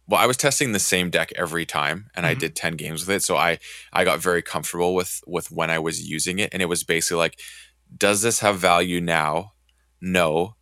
well, 0.07 0.21
I 0.21 0.25
was 0.25 0.37
testing 0.37 0.71
the 0.71 0.79
same 0.79 1.09
deck 1.09 1.31
every 1.35 1.65
time, 1.65 2.09
and 2.15 2.25
I 2.25 2.35
Mhm. 2.35 2.39
did 2.39 2.55
ten 2.55 2.73
games 2.75 3.01
with 3.05 3.15
it. 3.15 3.23
So 3.23 3.35
I, 3.37 3.59
I 3.91 4.03
got 4.03 4.19
very 4.19 4.41
comfortable 4.41 4.93
with 4.95 5.21
with 5.25 5.51
when 5.51 5.69
I 5.71 5.79
was 5.79 6.07
using 6.07 6.39
it, 6.39 6.49
and 6.53 6.61
it 6.61 6.67
was 6.69 6.83
basically 6.83 7.17
like, 7.17 7.39
does 7.97 8.21
this 8.21 8.39
have 8.39 8.59
value 8.59 9.01
now? 9.01 9.53
No. 10.01 10.55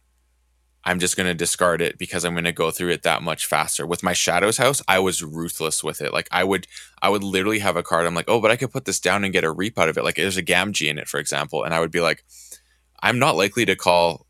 I'm 0.85 0.99
just 0.99 1.15
going 1.15 1.27
to 1.27 1.33
discard 1.33 1.81
it 1.81 1.97
because 1.97 2.25
I'm 2.25 2.33
going 2.33 2.43
to 2.43 2.51
go 2.51 2.69
through 2.69 2.89
it 2.89 3.03
that 3.03 3.23
much 3.23 3.45
faster. 3.45 3.87
With 3.87 4.03
my 4.03 4.11
Shadows 4.11 4.57
House, 4.57 4.81
I 4.85 4.99
was 4.99 5.23
ruthless 5.23 5.81
with 5.81 6.01
it. 6.01 6.11
Like 6.11 6.27
I 6.29 6.43
would, 6.43 6.67
I 7.01 7.07
would 7.07 7.23
literally 7.23 7.59
have 7.59 7.77
a 7.77 7.83
card. 7.83 8.05
I'm 8.05 8.13
like, 8.15 8.27
oh, 8.27 8.41
but 8.41 8.51
I 8.51 8.57
could 8.57 8.69
put 8.71 8.83
this 8.83 8.99
down 8.99 9.23
and 9.23 9.31
get 9.31 9.45
a 9.45 9.51
reap 9.51 9.79
out 9.79 9.87
of 9.87 9.97
it. 9.97 10.03
Like 10.03 10.15
there's 10.15 10.35
a 10.35 10.43
Gamgee 10.43 10.89
in 10.89 10.97
it, 10.97 11.07
for 11.07 11.21
example, 11.21 11.63
and 11.63 11.73
I 11.73 11.79
would 11.79 11.91
be 11.91 12.01
like, 12.01 12.25
I'm 13.01 13.17
not 13.17 13.37
likely 13.37 13.63
to 13.65 13.77
call 13.77 14.22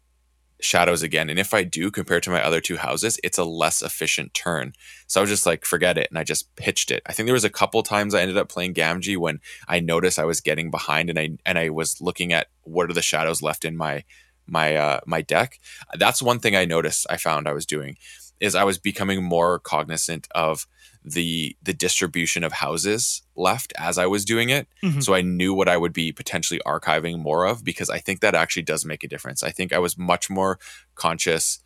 shadows 0.64 1.04
again. 1.04 1.30
And 1.30 1.40
if 1.40 1.54
I 1.54 1.64
do, 1.64 1.92
compared 1.92 2.24
to 2.24 2.30
my 2.30 2.44
other 2.44 2.62
two 2.62 2.78
houses, 2.78 3.20
it's 3.24 3.38
a 3.38 3.44
less 3.44 3.82
efficient 3.82 4.34
turn. 4.34 4.74
So 5.08 5.20
I 5.20 5.24
was 5.24 5.30
just 5.30 5.46
like, 5.46 5.66
forget 5.66 5.98
it. 5.98 6.08
And 6.10 6.18
I 6.18 6.24
just 6.24 6.56
pitched 6.56 6.92
it. 6.92 7.02
I 7.06 7.14
think 7.14 7.28
there 7.28 7.34
was 7.34 7.44
a 7.44 7.50
couple 7.50 7.84
times 7.84 8.14
I 8.14 8.22
ended 8.22 8.38
up 8.38 8.50
playing 8.50 8.74
Gamgee 8.74 9.18
when 9.18 9.40
I 9.68 9.80
noticed 9.80 10.20
I 10.20 10.26
was 10.26 10.42
getting 10.42 10.72
behind 10.72 11.10
and 11.10 11.20
I 11.20 11.32
and 11.46 11.58
I 11.58 11.70
was 11.70 12.02
looking 12.02 12.34
at 12.34 12.48
what 12.62 12.90
are 12.90 12.94
the 12.94 13.02
shadows 13.02 13.42
left 13.42 13.66
in 13.66 13.78
my 13.78 14.04
my 14.48 14.76
uh 14.76 15.00
my 15.06 15.22
deck. 15.22 15.60
That's 15.96 16.22
one 16.22 16.40
thing 16.40 16.56
I 16.56 16.66
noticed 16.66 17.06
I 17.10 17.18
found 17.18 17.48
I 17.48 17.54
was 17.54 17.66
doing 17.66 17.98
is 18.40 18.56
I 18.56 18.64
was 18.64 18.78
becoming 18.78 19.24
more 19.24 19.60
cognizant 19.60 20.28
of 20.36 20.68
the 21.06 21.56
the 21.62 21.74
distribution 21.74 22.44
of 22.44 22.54
houses 22.54 23.22
left 23.36 23.74
as 23.78 23.98
I 23.98 24.06
was 24.06 24.24
doing 24.26 24.50
it. 24.50 24.68
Mhm. 24.84 25.04
So 25.04 25.14
I 25.14 25.22
knew 25.22 25.54
what 25.54 25.68
I 25.70 25.78
would 25.78 25.94
be 25.94 26.12
potentially 26.12 26.62
archiving 26.66 27.20
more 27.20 27.46
of 27.46 27.64
because 27.64 27.90
I 27.90 28.00
think 28.00 28.22
that 28.22 28.36
actually 28.36 28.64
does 28.64 28.86
make 28.86 29.04
a 29.04 29.08
difference. 29.08 29.44
I 29.44 29.52
think 29.52 29.74
I 29.74 29.80
was 29.80 29.98
much 29.98 30.30
more 30.30 30.60
conscious 30.96 31.60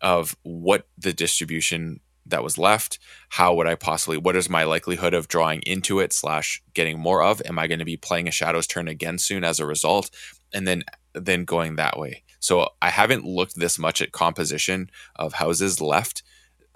of 0.00 0.36
what 0.42 0.86
the 0.98 1.12
distribution 1.12 2.00
that 2.28 2.42
was 2.42 2.58
left 2.58 2.98
how 3.30 3.54
would 3.54 3.68
i 3.68 3.74
possibly 3.76 4.18
what 4.18 4.34
is 4.34 4.50
my 4.50 4.64
likelihood 4.64 5.14
of 5.14 5.28
drawing 5.28 5.60
into 5.62 6.00
it 6.00 6.12
slash 6.12 6.60
getting 6.74 6.98
more 6.98 7.22
of 7.22 7.40
am 7.46 7.56
i 7.58 7.68
going 7.68 7.78
to 7.78 7.84
be 7.84 7.96
playing 7.96 8.26
a 8.26 8.32
shadows 8.32 8.66
turn 8.66 8.88
again 8.88 9.16
soon 9.16 9.44
as 9.44 9.60
a 9.60 9.64
result 9.66 10.10
and 10.52 10.66
then 10.66 10.82
then 11.14 11.44
going 11.44 11.76
that 11.76 11.96
way 11.96 12.24
so 12.40 12.68
i 12.82 12.90
haven't 12.90 13.24
looked 13.24 13.54
this 13.54 13.78
much 13.78 14.02
at 14.02 14.10
composition 14.10 14.90
of 15.14 15.34
houses 15.34 15.80
left 15.80 16.22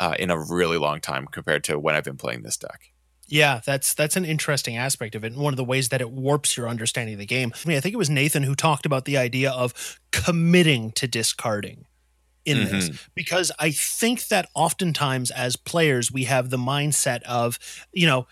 uh, 0.00 0.14
in 0.18 0.30
a 0.30 0.38
really 0.38 0.78
long 0.78 1.00
time 1.00 1.26
compared 1.30 1.62
to 1.62 1.78
when 1.78 1.94
i've 1.94 2.04
been 2.04 2.16
playing 2.16 2.42
this 2.42 2.56
deck 2.56 2.90
Yeah, 3.32 3.60
that's 3.64 3.94
that's 3.94 4.16
an 4.16 4.24
interesting 4.24 4.76
aspect 4.76 5.14
of 5.14 5.22
it. 5.22 5.32
And 5.32 5.40
one 5.40 5.52
of 5.52 5.56
the 5.56 5.62
ways 5.64 5.90
that 5.90 6.00
it 6.00 6.10
warps 6.10 6.56
your 6.56 6.68
understanding 6.68 7.14
of 7.14 7.20
the 7.20 7.26
game. 7.26 7.52
I 7.54 7.68
mean, 7.68 7.76
I 7.76 7.80
think 7.80 7.92
it 7.92 7.96
was 7.96 8.10
Nathan 8.10 8.42
who 8.42 8.56
talked 8.56 8.84
about 8.86 9.04
the 9.04 9.16
idea 9.16 9.52
of 9.52 10.00
committing 10.10 10.90
to 10.92 11.06
discarding 11.06 11.86
in 12.44 12.64
this 12.64 12.90
because 13.14 13.52
I 13.60 13.70
think 13.70 14.26
that 14.28 14.48
oftentimes 14.54 15.30
as 15.30 15.54
players 15.54 16.10
we 16.10 16.24
have 16.24 16.50
the 16.50 16.56
mindset 16.56 17.22
of, 17.22 17.58
you 17.92 18.06
know, 18.06 18.26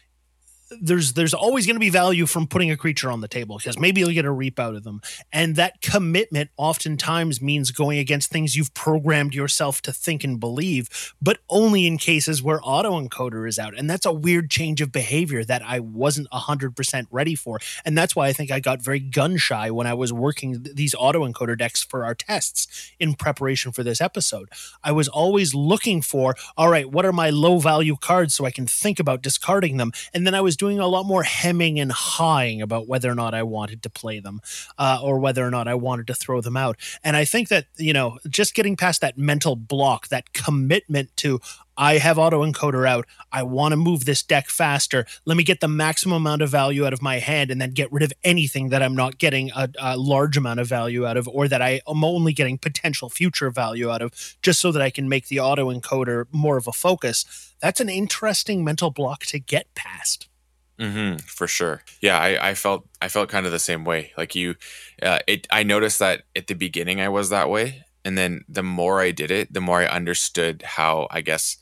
there's 0.81 1.15
there's 1.15 1.35
always 1.35 1.67
going 1.67 1.77
to 1.77 1.81
be 1.81 1.89
value 1.89 2.27
from 2.27 2.47
putting 2.47 2.71
a 2.71 2.77
creature 2.77 3.11
on 3.11 3.21
the 3.21 3.29
table 3.29 3.57
because 3.57 3.79
maybe 3.79 4.01
you'll 4.01 4.11
get 4.11 4.25
a 4.25 4.31
reap 4.31 4.59
out 4.59 4.75
of 4.75 4.85
them. 4.85 5.01
And 5.33 5.57
that 5.57 5.81
commitment 5.81 6.51
oftentimes 6.57 7.41
means 7.41 7.71
going 7.71 7.99
against 7.99 8.31
things 8.31 8.57
you've 8.57 8.75
programmed 8.75 9.35
yourself 9.35 9.81
to 9.83 9.93
think 9.93 10.25
and 10.25 10.39
believe 10.39 11.15
but 11.23 11.39
only 11.49 11.87
in 11.87 11.99
cases 11.99 12.43
where 12.43 12.61
auto 12.63 13.01
encoder 13.01 13.49
is 13.49 13.59
out. 13.59 13.77
And 13.77 13.89
that's 13.89 14.07
a 14.07 14.13
weird 14.13 14.51
change 14.51 14.81
of 14.81 14.93
behavior 14.93 15.45
that 15.45 15.63
i 15.63 15.81
wasn't 15.81 16.31
100% 16.31 17.07
ready 17.11 17.35
for. 17.35 17.59
And 17.85 17.97
that's 17.97 18.15
why 18.15 18.27
i 18.29 18.33
think 18.33 18.51
i 18.51 18.61
got 18.61 18.83
very 18.83 19.01
gun 19.01 19.37
shy 19.37 19.71
when 19.71 19.87
i 19.87 19.95
was 19.95 20.13
working 20.13 20.67
these 20.75 20.95
auto 20.95 21.27
encoder 21.27 21.57
decks 21.57 21.83
for 21.83 22.05
our 22.05 22.15
tests 22.15 22.93
in 22.99 23.15
preparation 23.15 23.73
for 23.73 23.83
this 23.83 24.01
episode. 24.01 24.49
I 24.85 24.93
was 24.93 25.09
always 25.09 25.55
looking 25.55 26.03
for 26.03 26.37
all 26.57 26.69
right 26.69 26.91
what 26.91 27.07
are 27.07 27.13
my 27.13 27.31
low 27.31 27.59
value 27.59 27.97
cards 27.97 28.35
so 28.35 28.45
i 28.45 28.51
can 28.51 28.67
think 28.67 29.01
about 29.01 29.23
discarding 29.23 29.79
them? 29.79 29.93
And 30.13 30.27
then 30.27 30.35
i 30.35 30.41
was 30.43 30.58
doing 30.59 30.79
a 30.79 30.87
lot 30.87 31.07
more 31.07 31.23
hemming 31.23 31.81
and 31.81 31.93
hawing 31.93 32.61
about 32.61 32.87
whether 32.87 33.11
or 33.11 33.15
not 33.15 33.35
i 33.35 33.43
wanted 33.43 33.83
to 33.83 33.91
play 33.91 34.21
them 34.21 34.41
uh, 34.79 35.01
or 35.03 35.19
whether 35.19 35.47
or 35.47 35.51
not 35.51 35.69
i 35.69 35.75
wanted 35.75 36.07
to 36.07 36.15
throw 36.15 36.41
them 36.41 36.57
out 36.57 36.77
and 37.03 37.17
i 37.17 37.25
think 37.25 37.49
that 37.49 37.67
you 37.77 37.93
know 37.93 38.19
just 38.29 38.55
getting 38.55 38.77
past 38.77 39.01
that 39.01 39.17
mental 39.17 39.57
block 39.57 40.09
that 40.09 40.33
commitment 40.33 41.17
to 41.17 41.41
I 41.79 41.99
have 41.99 42.17
autoencoder 42.17 42.87
out. 42.89 43.07
I 43.31 43.45
want 43.45 43.71
to 43.71 43.77
move 43.77 44.05
this 44.05 44.25
deck 44.25 44.49
faster. 44.49 45.07
Let 45.25 45.37
me 45.37 45.45
get 45.45 45.61
the 45.61 45.69
maximum 45.69 46.17
amount 46.17 46.43
of 46.43 46.51
value 46.51 46.85
out 46.85 46.93
of 46.93 47.01
my 47.01 47.21
hand 47.21 47.53
and 47.53 47.61
then 47.61 47.71
get 47.71 47.93
rid 47.93 48.03
of 48.03 48.13
anything 48.25 48.71
that 48.71 48.83
I'm 48.83 48.97
not 48.97 49.19
getting 49.19 49.53
a, 49.55 49.69
a 49.79 49.97
large 49.97 50.37
amount 50.37 50.59
of 50.59 50.67
value 50.67 51.07
out 51.07 51.17
of 51.17 51.29
or 51.29 51.47
that 51.47 51.63
I 51.63 51.81
am 51.89 52.03
only 52.03 52.33
getting 52.33 52.59
potential 52.59 53.09
future 53.09 53.51
value 53.51 53.91
out 53.91 54.03
of 54.03 54.37
just 54.43 54.61
so 54.61 54.73
that 54.73 54.83
I 54.83 54.91
can 54.91 55.09
make 55.09 55.29
the 55.29 55.37
autoencoder 55.37 56.27
more 56.33 56.57
of 56.57 56.67
a 56.67 56.73
focus. 56.73 57.55
That's 57.61 57.81
an 57.81 57.89
interesting 57.89 58.65
mental 58.65 58.91
block 58.91 59.25
to 59.27 59.39
get 59.39 59.73
past. 59.77 60.29
Hmm 60.79 61.17
for 61.27 61.47
sure. 61.49 61.83
Yeah, 62.01 62.19
I, 62.19 62.51
I 62.51 62.55
felt 62.55 62.87
I 63.03 63.09
felt 63.09 63.29
kind 63.29 63.47
of 63.47 63.53
the 63.53 63.59
same 63.59 63.85
way. 63.85 64.13
Like 64.17 64.35
you, 64.35 64.55
uh, 65.03 65.19
it. 65.27 65.47
I 65.51 65.63
noticed 65.65 65.99
that 65.99 66.23
at 66.37 66.47
the 66.47 66.55
beginning 66.55 67.01
I 67.01 67.09
was 67.09 67.31
that 67.31 67.51
way, 67.51 67.85
and 68.05 68.17
then 68.17 68.45
the 68.49 68.63
more 68.63 69.01
I 69.01 69.11
did 69.11 69.31
it, 69.31 69.53
the 69.53 69.61
more 69.61 69.81
I 69.81 69.87
understood 69.87 70.63
how 70.63 71.09
I 71.11 71.21
guess 71.21 71.57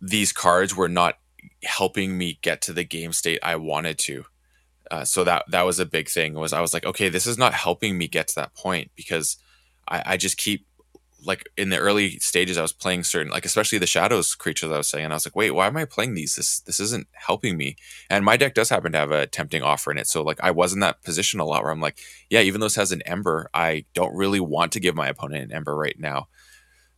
these 0.00 0.32
cards 0.32 0.74
were 0.76 0.88
not 0.88 1.18
helping 1.64 2.18
me 2.18 2.38
get 2.42 2.60
to 2.62 2.72
the 2.72 2.84
game 2.84 3.12
state 3.12 3.38
I 3.42 3.56
wanted 3.56 3.98
to. 4.00 4.24
Uh, 4.90 5.04
so 5.04 5.24
that 5.24 5.44
that 5.50 5.62
was 5.62 5.80
a 5.80 5.86
big 5.86 6.08
thing. 6.08 6.34
Was 6.34 6.52
I 6.52 6.60
was 6.60 6.74
like, 6.74 6.86
okay, 6.86 7.08
this 7.08 7.26
is 7.26 7.38
not 7.38 7.54
helping 7.54 7.98
me 7.98 8.08
get 8.08 8.28
to 8.28 8.34
that 8.36 8.54
point 8.54 8.90
because 8.96 9.38
I, 9.88 10.02
I 10.06 10.16
just 10.18 10.36
keep 10.36 10.66
like 11.24 11.48
in 11.56 11.70
the 11.70 11.78
early 11.78 12.18
stages 12.18 12.58
I 12.58 12.62
was 12.62 12.72
playing 12.72 13.04
certain 13.04 13.32
like 13.32 13.44
especially 13.44 13.78
the 13.78 13.86
shadows 13.86 14.34
creatures 14.34 14.70
I 14.70 14.76
was 14.76 14.88
saying 14.88 15.04
and 15.04 15.12
I 15.12 15.16
was 15.16 15.26
like 15.26 15.36
wait 15.36 15.52
why 15.52 15.66
am 15.66 15.76
I 15.76 15.84
playing 15.84 16.14
these? 16.14 16.36
This 16.36 16.60
this 16.60 16.80
isn't 16.80 17.08
helping 17.12 17.56
me. 17.56 17.76
And 18.10 18.24
my 18.24 18.36
deck 18.36 18.54
does 18.54 18.68
happen 18.68 18.92
to 18.92 18.98
have 18.98 19.10
a 19.10 19.26
tempting 19.26 19.62
offer 19.62 19.90
in 19.90 19.98
it 19.98 20.06
so 20.06 20.22
like 20.22 20.40
I 20.40 20.50
was 20.50 20.72
in 20.72 20.80
that 20.80 21.02
position 21.02 21.40
a 21.40 21.44
lot 21.44 21.62
where 21.62 21.72
I'm 21.72 21.80
like 21.80 21.98
yeah 22.30 22.40
even 22.40 22.60
though 22.60 22.66
this 22.66 22.76
has 22.76 22.92
an 22.92 23.02
ember 23.02 23.48
I 23.54 23.84
don't 23.94 24.14
really 24.14 24.40
want 24.40 24.72
to 24.72 24.80
give 24.80 24.94
my 24.94 25.08
opponent 25.08 25.44
an 25.44 25.52
ember 25.52 25.76
right 25.76 25.98
now. 25.98 26.28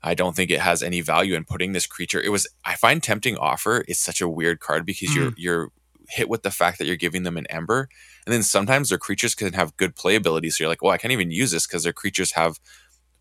I 0.03 0.15
don't 0.15 0.37
think 0.37 0.51
it 0.51 0.61
has 0.61 0.83
any 0.83 1.01
value 1.01 1.35
in 1.35 1.45
putting 1.45 1.73
this 1.73 1.87
creature. 1.87 2.21
It 2.21 2.29
was 2.29 2.47
I 2.65 2.77
find 2.77 3.03
tempting 3.03 3.39
offer 3.39 3.85
is 3.89 3.99
such 3.99 4.21
a 4.21 4.29
weird 4.29 4.61
card 4.61 4.85
because 4.85 5.15
you're 5.15 5.31
mm. 5.31 5.35
you're 5.39 5.71
hit 6.09 6.29
with 6.29 6.43
the 6.43 6.51
fact 6.51 6.79
that 6.79 6.87
you're 6.87 6.97
giving 6.97 7.23
them 7.23 7.37
an 7.37 7.47
ember 7.49 7.89
and 8.27 8.33
then 8.33 8.43
sometimes 8.43 8.89
their 8.89 8.99
creatures 8.99 9.35
can 9.35 9.53
have 9.55 9.77
good 9.77 9.97
playability 9.97 10.53
so 10.53 10.63
you're 10.63 10.69
like 10.69 10.83
well 10.83 10.93
I 10.93 10.99
can't 10.99 11.13
even 11.13 11.31
use 11.31 11.51
this 11.51 11.67
because 11.67 11.85
their 11.85 11.93
creatures 11.93 12.33
have 12.33 12.59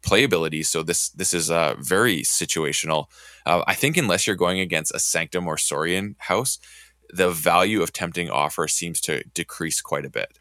playability. 0.03 0.65
So 0.65 0.83
this 0.83 1.09
this 1.09 1.33
is 1.33 1.49
uh, 1.49 1.75
very 1.79 2.21
situational. 2.23 3.05
Uh, 3.45 3.63
I 3.67 3.73
think 3.75 3.97
unless 3.97 4.27
you're 4.27 4.35
going 4.35 4.59
against 4.59 4.93
a 4.93 4.99
Sanctum 4.99 5.47
or 5.47 5.57
Saurian 5.57 6.15
house, 6.19 6.59
the 7.09 7.29
value 7.31 7.81
of 7.81 7.91
tempting 7.93 8.29
offer 8.29 8.67
seems 8.67 8.99
to 9.01 9.23
decrease 9.33 9.81
quite 9.81 10.05
a 10.05 10.09
bit. 10.09 10.39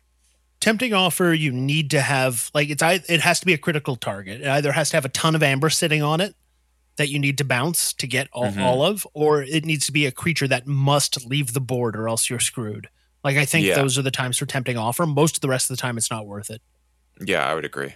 tempting 0.61 0.95
offer 0.95 1.33
you 1.33 1.51
need 1.51 1.91
to 1.91 2.01
have 2.01 2.51
like 2.55 2.71
it's 2.71 2.83
it 3.11 3.21
has 3.21 3.41
to 3.41 3.47
be 3.47 3.53
a 3.53 3.59
critical 3.59 3.97
target 3.97 4.41
it 4.41 4.47
either 4.47 4.71
has 4.73 4.91
to 4.91 4.97
have 4.97 5.05
a 5.05 5.09
ton 5.21 5.35
of 5.35 5.43
amber 5.43 5.69
sitting 5.69 6.03
on 6.05 6.21
it 6.21 6.35
that 6.99 7.09
you 7.09 7.19
need 7.19 7.37
to 7.39 7.45
bounce 7.45 7.93
to 7.93 8.07
get 8.07 8.29
all, 8.33 8.47
Mhm. 8.53 8.63
all 8.63 8.85
of 8.85 9.05
or 9.13 9.43
it 9.43 9.65
needs 9.65 9.87
to 9.87 9.93
be 9.93 10.07
a 10.07 10.13
creature 10.13 10.47
that 10.47 10.67
must 10.67 11.27
leave 11.27 11.53
the 11.53 11.61
board 11.73 11.97
or 11.97 12.07
else 12.09 12.31
you're 12.31 12.39
screwed 12.53 12.89
like 13.25 13.37
i 13.37 13.45
think 13.45 13.67
Yeah. 13.67 13.75
those 13.75 13.99
are 13.99 14.03
the 14.03 14.13
times 14.13 14.39
for 14.39 14.47
tempting 14.47 14.77
offer 14.79 15.05
most 15.05 15.37
of 15.37 15.41
the 15.41 15.49
rest 15.49 15.69
of 15.69 15.77
the 15.77 15.81
time 15.81 15.99
it's 15.99 16.13
not 16.13 16.27
worth 16.27 16.49
it 16.49 16.63
Yeah, 17.21 17.47
I 17.47 17.55
would 17.55 17.65
agree. 17.65 17.95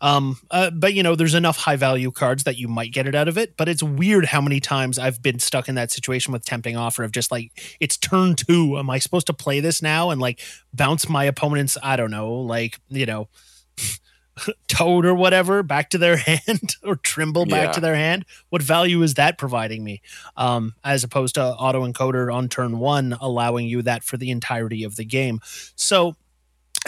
um 0.00 0.38
uh, 0.52 0.70
but 0.70 0.94
you 0.94 1.02
know 1.02 1.16
there's 1.16 1.34
enough 1.34 1.56
high 1.56 1.74
value 1.76 2.10
cards 2.12 2.44
that 2.44 2.56
you 2.56 2.68
might 2.68 2.92
get 2.92 3.06
it 3.08 3.14
out 3.16 3.26
of 3.26 3.36
it 3.36 3.56
but 3.56 3.68
it's 3.68 3.82
weird 3.82 4.24
how 4.26 4.40
many 4.40 4.60
times 4.60 4.96
i've 4.96 5.20
been 5.20 5.40
stuck 5.40 5.68
in 5.68 5.74
that 5.74 5.90
situation 5.90 6.32
with 6.32 6.44
tempting 6.44 6.76
offer 6.76 7.02
of 7.02 7.10
just 7.10 7.32
like 7.32 7.50
it's 7.80 7.96
turn 7.96 8.36
two 8.36 8.78
am 8.78 8.88
i 8.90 8.98
supposed 9.00 9.26
to 9.26 9.32
play 9.32 9.58
this 9.58 9.82
now 9.82 10.10
and 10.10 10.20
like 10.20 10.40
bounce 10.72 11.08
my 11.08 11.24
opponent's 11.24 11.76
i 11.82 11.96
don't 11.96 12.12
know 12.12 12.32
like 12.32 12.78
you 12.88 13.06
know 13.06 13.28
toad 14.68 15.04
or 15.04 15.14
whatever 15.14 15.64
back 15.64 15.90
to 15.90 15.98
their 15.98 16.16
hand 16.28 16.76
or 16.84 16.94
trimble 16.94 17.44
back 17.44 17.66
Yeah. 17.66 17.72
to 17.72 17.80
their 17.80 17.96
hand 17.96 18.24
what 18.50 18.62
value 18.62 19.02
is 19.02 19.14
that 19.14 19.36
providing 19.36 19.82
me 19.82 20.00
um 20.36 20.74
as 20.84 21.02
opposed 21.02 21.34
to 21.34 21.42
auto 21.42 21.84
encoder 21.84 22.32
on 22.32 22.48
turn 22.48 22.78
one 22.78 23.16
allowing 23.20 23.66
you 23.66 23.82
that 23.82 24.04
for 24.04 24.16
the 24.16 24.30
entirety 24.30 24.84
of 24.84 24.94
the 24.94 25.04
game 25.04 25.40
so 25.74 26.14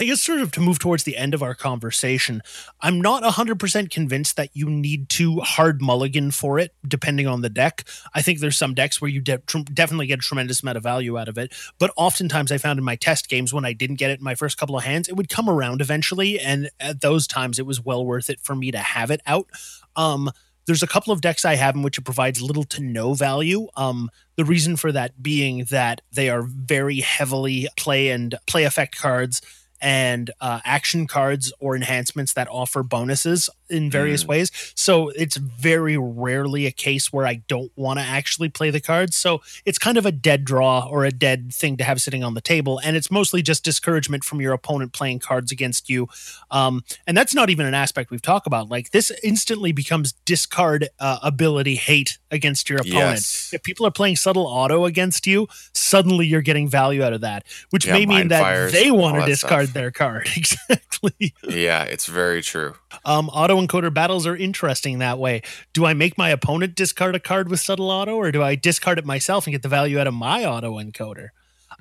I 0.01 0.05
guess 0.05 0.19
sort 0.19 0.41
of 0.41 0.51
to 0.53 0.59
move 0.59 0.79
towards 0.79 1.03
the 1.03 1.15
end 1.15 1.35
of 1.35 1.43
our 1.43 1.53
conversation, 1.53 2.41
I'm 2.81 2.99
not 2.99 3.21
100% 3.21 3.91
convinced 3.91 4.35
that 4.35 4.49
you 4.51 4.67
need 4.67 5.09
to 5.09 5.41
hard 5.41 5.79
mulligan 5.79 6.31
for 6.31 6.57
it, 6.57 6.73
depending 6.87 7.27
on 7.27 7.41
the 7.41 7.51
deck. 7.51 7.83
I 8.15 8.23
think 8.23 8.39
there's 8.39 8.57
some 8.57 8.73
decks 8.73 8.99
where 8.99 9.11
you 9.11 9.21
de- 9.21 9.37
tr- 9.37 9.59
definitely 9.59 10.07
get 10.07 10.17
a 10.17 10.23
tremendous 10.23 10.63
amount 10.63 10.77
of 10.77 10.83
value 10.83 11.19
out 11.19 11.27
of 11.27 11.37
it. 11.37 11.53
But 11.77 11.91
oftentimes 11.95 12.51
I 12.51 12.57
found 12.57 12.79
in 12.79 12.83
my 12.83 12.95
test 12.95 13.29
games 13.29 13.53
when 13.53 13.63
I 13.63 13.73
didn't 13.73 13.97
get 13.97 14.09
it 14.09 14.17
in 14.17 14.23
my 14.23 14.33
first 14.33 14.57
couple 14.57 14.75
of 14.75 14.83
hands, 14.83 15.07
it 15.07 15.15
would 15.15 15.29
come 15.29 15.47
around 15.47 15.81
eventually. 15.81 16.39
And 16.39 16.71
at 16.79 17.01
those 17.01 17.27
times, 17.27 17.59
it 17.59 17.67
was 17.67 17.79
well 17.79 18.03
worth 18.03 18.31
it 18.31 18.39
for 18.39 18.55
me 18.55 18.71
to 18.71 18.79
have 18.79 19.11
it 19.11 19.21
out. 19.27 19.51
Um, 19.95 20.31
there's 20.65 20.81
a 20.81 20.87
couple 20.87 21.13
of 21.13 21.21
decks 21.21 21.45
I 21.45 21.55
have 21.55 21.75
in 21.75 21.83
which 21.83 21.99
it 21.99 22.05
provides 22.05 22.41
little 22.41 22.63
to 22.63 22.81
no 22.81 23.13
value. 23.13 23.67
Um, 23.77 24.09
the 24.35 24.45
reason 24.45 24.77
for 24.77 24.91
that 24.93 25.21
being 25.21 25.65
that 25.65 26.01
they 26.11 26.27
are 26.29 26.41
very 26.41 27.01
heavily 27.01 27.67
play 27.77 28.09
and 28.09 28.33
play 28.47 28.63
effect 28.63 28.97
cards 28.97 29.43
and 29.81 30.31
uh, 30.39 30.59
action 30.63 31.07
cards 31.07 31.51
or 31.59 31.75
enhancements 31.75 32.33
that 32.33 32.47
offer 32.49 32.83
bonuses 32.83 33.49
in 33.69 33.89
various 33.89 34.23
mm. 34.23 34.27
ways. 34.27 34.51
So 34.75 35.09
it's 35.09 35.37
very 35.37 35.97
rarely 35.97 36.65
a 36.65 36.71
case 36.71 37.11
where 37.11 37.25
I 37.25 37.35
don't 37.47 37.71
want 37.75 37.99
to 37.99 38.05
actually 38.05 38.49
play 38.49 38.69
the 38.69 38.81
cards. 38.81 39.15
So 39.15 39.41
it's 39.65 39.79
kind 39.79 39.97
of 39.97 40.05
a 40.05 40.11
dead 40.11 40.45
draw 40.45 40.87
or 40.87 41.05
a 41.05 41.11
dead 41.11 41.53
thing 41.53 41.77
to 41.77 41.83
have 41.83 42.01
sitting 42.01 42.23
on 42.23 42.33
the 42.33 42.41
table. 42.41 42.79
And 42.83 42.95
it's 42.95 43.09
mostly 43.09 43.41
just 43.41 43.63
discouragement 43.63 44.23
from 44.23 44.41
your 44.41 44.53
opponent 44.53 44.93
playing 44.93 45.19
cards 45.19 45.51
against 45.51 45.89
you. 45.89 46.07
Um, 46.51 46.83
and 47.07 47.17
that's 47.17 47.33
not 47.33 47.49
even 47.49 47.65
an 47.65 47.73
aspect 47.73 48.11
we've 48.11 48.21
talked 48.21 48.45
about. 48.45 48.69
Like 48.69 48.91
this 48.91 49.11
instantly 49.23 49.71
becomes 49.71 50.13
discard 50.25 50.89
uh, 50.99 51.19
ability 51.23 51.75
hate 51.75 52.19
against 52.29 52.69
your 52.69 52.79
opponent. 52.79 52.95
Yes. 52.95 53.51
If 53.53 53.63
people 53.63 53.85
are 53.87 53.91
playing 53.91 54.17
Subtle 54.17 54.47
Otto 54.47 54.85
against 54.85 55.25
you, 55.25 55.47
suddenly 55.73 56.27
you're 56.27 56.41
getting 56.41 56.67
value 56.67 57.03
out 57.03 57.13
of 57.13 57.21
that, 57.21 57.45
which 57.69 57.85
yeah, 57.85 57.93
may 57.93 58.05
mean 58.05 58.27
that 58.29 58.41
fires, 58.41 58.71
they 58.71 58.91
want 58.91 59.19
to 59.19 59.25
discard 59.25 59.69
their 59.73 59.91
card. 59.91 60.29
exactly. 60.37 61.33
Yeah, 61.47 61.83
it's 61.83 62.05
very 62.05 62.41
true. 62.41 62.75
Um, 63.05 63.29
auto 63.29 63.59
encoder 63.59 63.93
battles 63.93 64.27
are 64.27 64.35
interesting 64.35 64.99
that 64.99 65.19
way. 65.19 65.41
Do 65.73 65.85
I 65.85 65.93
make 65.93 66.17
my 66.17 66.29
opponent 66.29 66.75
discard 66.75 67.15
a 67.15 67.19
card 67.19 67.49
with 67.49 67.59
Subtle 67.59 67.89
Otto, 67.89 68.15
or 68.15 68.31
do 68.31 68.43
I 68.43 68.55
discard 68.55 68.99
it 68.99 69.05
myself 69.05 69.45
and 69.45 69.53
get 69.53 69.61
the 69.61 69.69
value 69.69 69.99
out 69.99 70.07
of 70.07 70.13
my 70.13 70.45
auto 70.45 70.79
encoder? 70.79 71.29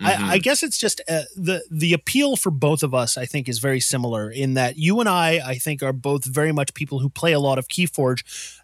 Mm-hmm. 0.01 0.07
I, 0.07 0.13
I, 0.13 0.17
mm-hmm. 0.17 0.39
guess 0.39 0.63
it's 0.63 0.79
just 0.79 1.01
uh, 1.09 1.23
the 1.37 1.63
the 1.71 1.93
appeal 1.93 2.37
for 2.37 2.51
both 2.51 2.83
of 2.83 2.95
us. 2.95 3.19
I 3.19 3.27
think 3.27 3.49
is 3.49 3.59
very 3.59 3.81
similar 3.81 4.31
in 4.31 4.55
that 4.55 4.79
you 4.79 5.01
and 5.01 5.09
I, 5.09 5.41
I 5.45 5.55
think, 5.57 5.83
are 5.83 5.93
both 5.93 6.25
very 6.25 6.53
much 6.53 6.75
people 6.75 7.01
who 7.01 7.11
play 7.11 7.33
a 7.33 7.41
lot 7.41 7.59
of 7.59 7.69
KeyForge, 7.69 8.23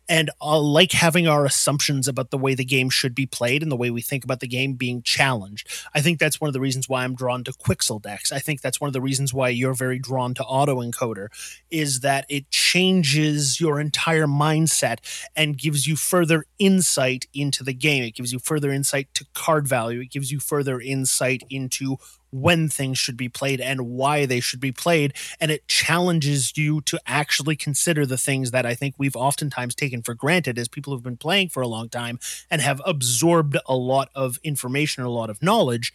and 0.08 0.30
uh, 0.40 0.58
like 0.58 0.92
having 0.92 1.26
our 1.26 1.44
assumptions 1.44 2.08
about 2.08 2.30
the 2.30 2.38
way 2.38 2.54
the 2.54 2.64
game 2.64 2.90
should 2.90 3.14
be 3.14 3.26
played 3.26 3.62
and 3.62 3.70
the 3.70 3.76
way 3.76 3.90
we 3.90 4.02
think 4.02 4.24
about 4.24 4.40
the 4.40 4.46
game 4.46 4.74
being 4.74 5.02
challenged. 5.02 5.68
I 5.94 6.00
think 6.00 6.18
that's 6.18 6.40
one 6.40 6.48
of 6.48 6.54
the 6.54 6.60
reasons 6.60 6.88
why 6.88 7.04
I'm 7.04 7.14
drawn 7.14 7.44
to 7.44 7.52
Quixel 7.52 8.00
decks. 8.00 8.32
I 8.32 8.38
think 8.38 8.60
that's 8.60 8.80
one 8.80 8.88
of 8.88 8.94
the 8.94 9.00
reasons 9.00 9.34
why 9.34 9.48
you're 9.48 9.74
very 9.74 9.98
drawn 9.98 10.34
to 10.34 10.42
autoencoder 10.42 11.28
is 11.70 12.00
that 12.00 12.26
it 12.28 12.50
changes 12.50 13.60
your 13.60 13.80
entire 13.80 14.26
mindset 14.26 14.98
and 15.34 15.58
gives 15.58 15.86
you 15.86 15.96
further 15.96 16.44
insight 16.58 17.26
into 17.34 17.64
the 17.64 17.74
game. 17.74 18.04
It 18.04 18.14
gives 18.14 18.32
you 18.32 18.38
further 18.38 18.70
insight 18.72 19.12
to 19.14 19.26
card 19.34 19.66
value. 19.66 20.00
It 20.00 20.10
gives 20.10 20.30
you 20.30 20.40
further 20.40 20.80
insight 20.80 21.42
into 21.50 21.98
when 22.30 22.68
things 22.68 22.98
should 22.98 23.16
be 23.16 23.28
played 23.28 23.60
and 23.60 23.88
why 23.88 24.26
they 24.26 24.40
should 24.40 24.60
be 24.60 24.72
played. 24.72 25.14
And 25.40 25.50
it 25.50 25.68
challenges 25.68 26.56
you 26.56 26.80
to 26.82 27.00
actually 27.06 27.56
consider 27.56 28.04
the 28.04 28.18
things 28.18 28.50
that 28.50 28.66
I 28.66 28.74
think 28.74 28.94
we've 28.98 29.16
oftentimes 29.16 29.74
taken 29.74 30.02
for 30.02 30.14
granted 30.14 30.58
as 30.58 30.68
people 30.68 30.92
who've 30.92 31.02
been 31.02 31.16
playing 31.16 31.48
for 31.50 31.62
a 31.62 31.68
long 31.68 31.88
time 31.88 32.18
and 32.50 32.60
have 32.60 32.80
absorbed 32.84 33.56
a 33.66 33.76
lot 33.76 34.10
of 34.14 34.38
information, 34.42 35.02
a 35.02 35.08
lot 35.08 35.30
of 35.30 35.42
knowledge, 35.42 35.92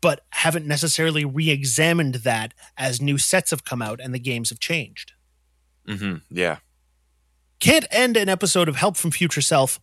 but 0.00 0.24
haven't 0.30 0.66
necessarily 0.66 1.24
re 1.24 1.50
examined 1.50 2.16
that 2.16 2.54
as 2.76 3.00
new 3.00 3.18
sets 3.18 3.50
have 3.50 3.64
come 3.64 3.82
out 3.82 4.00
and 4.00 4.14
the 4.14 4.18
games 4.18 4.50
have 4.50 4.60
changed. 4.60 5.12
Mm-hmm. 5.86 6.16
Yeah. 6.30 6.58
Can't 7.60 7.86
end 7.90 8.16
an 8.16 8.28
episode 8.28 8.68
of 8.68 8.76
Help 8.76 8.96
from 8.96 9.10
Future 9.10 9.40
Self 9.40 9.80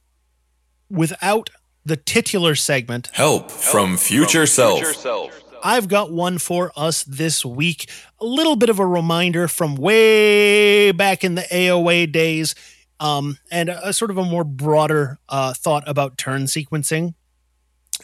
without 0.89 1.49
the 1.85 1.97
titular 1.97 2.55
segment 2.55 3.09
Help, 3.13 3.51
from, 3.51 3.97
future, 3.97 4.39
from 4.39 4.47
self. 4.47 4.79
future 4.79 4.93
Self. 4.93 5.44
I've 5.65 5.87
got 5.87 6.11
one 6.11 6.37
for 6.37 6.71
us 6.75 7.03
this 7.05 7.43
week. 7.43 7.89
A 8.21 8.25
little 8.25 8.55
bit 8.55 8.69
of 8.69 8.77
a 8.77 8.85
reminder 8.85 9.47
from 9.47 9.75
way 9.75 10.91
back 10.91 11.23
in 11.23 11.33
the 11.33 11.41
AOA 11.41 12.11
days, 12.11 12.53
um, 12.99 13.39
and 13.49 13.69
a, 13.69 13.87
a, 13.87 13.91
sort 13.91 14.11
of 14.11 14.19
a 14.19 14.23
more 14.23 14.43
broader 14.43 15.17
uh, 15.27 15.55
thought 15.55 15.83
about 15.87 16.19
turn 16.19 16.43
sequencing 16.43 17.15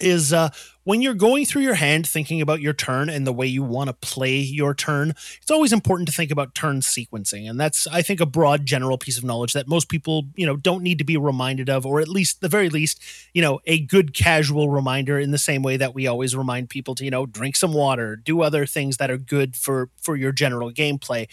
is 0.01 0.33
uh, 0.33 0.49
when 0.83 1.01
you're 1.01 1.13
going 1.13 1.45
through 1.45 1.61
your 1.61 1.75
hand 1.75 2.07
thinking 2.07 2.41
about 2.41 2.61
your 2.61 2.73
turn 2.73 3.09
and 3.09 3.25
the 3.25 3.33
way 3.33 3.45
you 3.45 3.63
want 3.63 3.87
to 3.87 3.93
play 3.93 4.37
your 4.37 4.73
turn 4.73 5.11
it's 5.41 5.51
always 5.51 5.71
important 5.71 6.07
to 6.07 6.13
think 6.13 6.31
about 6.31 6.55
turn 6.55 6.79
sequencing. 6.81 7.49
And 7.49 7.59
that's 7.59 7.87
i 7.87 8.01
think 8.01 8.19
a 8.19 8.25
broad 8.25 8.65
general 8.65 8.97
piece 8.97 9.17
of 9.17 9.23
knowledge 9.23 9.53
that 9.53 9.67
most 9.67 9.89
people 9.89 10.25
you 10.35 10.45
know 10.45 10.55
don't 10.55 10.83
need 10.83 10.97
to 10.97 11.03
be 11.03 11.17
reminded 11.17 11.69
of 11.69 11.85
or 11.85 11.99
at 11.99 12.07
least 12.07 12.41
the 12.41 12.49
very 12.49 12.69
least 12.69 13.01
you 13.33 13.41
know 13.41 13.59
a 13.65 13.79
good 13.79 14.13
casual 14.13 14.69
reminder 14.69 15.19
in 15.19 15.31
the 15.31 15.37
same 15.37 15.61
way 15.61 15.77
that 15.77 15.93
we 15.93 16.07
always 16.07 16.35
remind 16.35 16.69
people 16.69 16.95
to 16.95 17.05
you 17.05 17.11
know 17.11 17.25
drink 17.25 17.55
some 17.55 17.73
water 17.73 18.15
do 18.15 18.41
other 18.41 18.65
things 18.65 18.97
that 18.97 19.11
are 19.11 19.17
good 19.17 19.55
for 19.55 19.89
for 20.01 20.15
your 20.15 20.31
general 20.31 20.71
gameplay. 20.71 21.27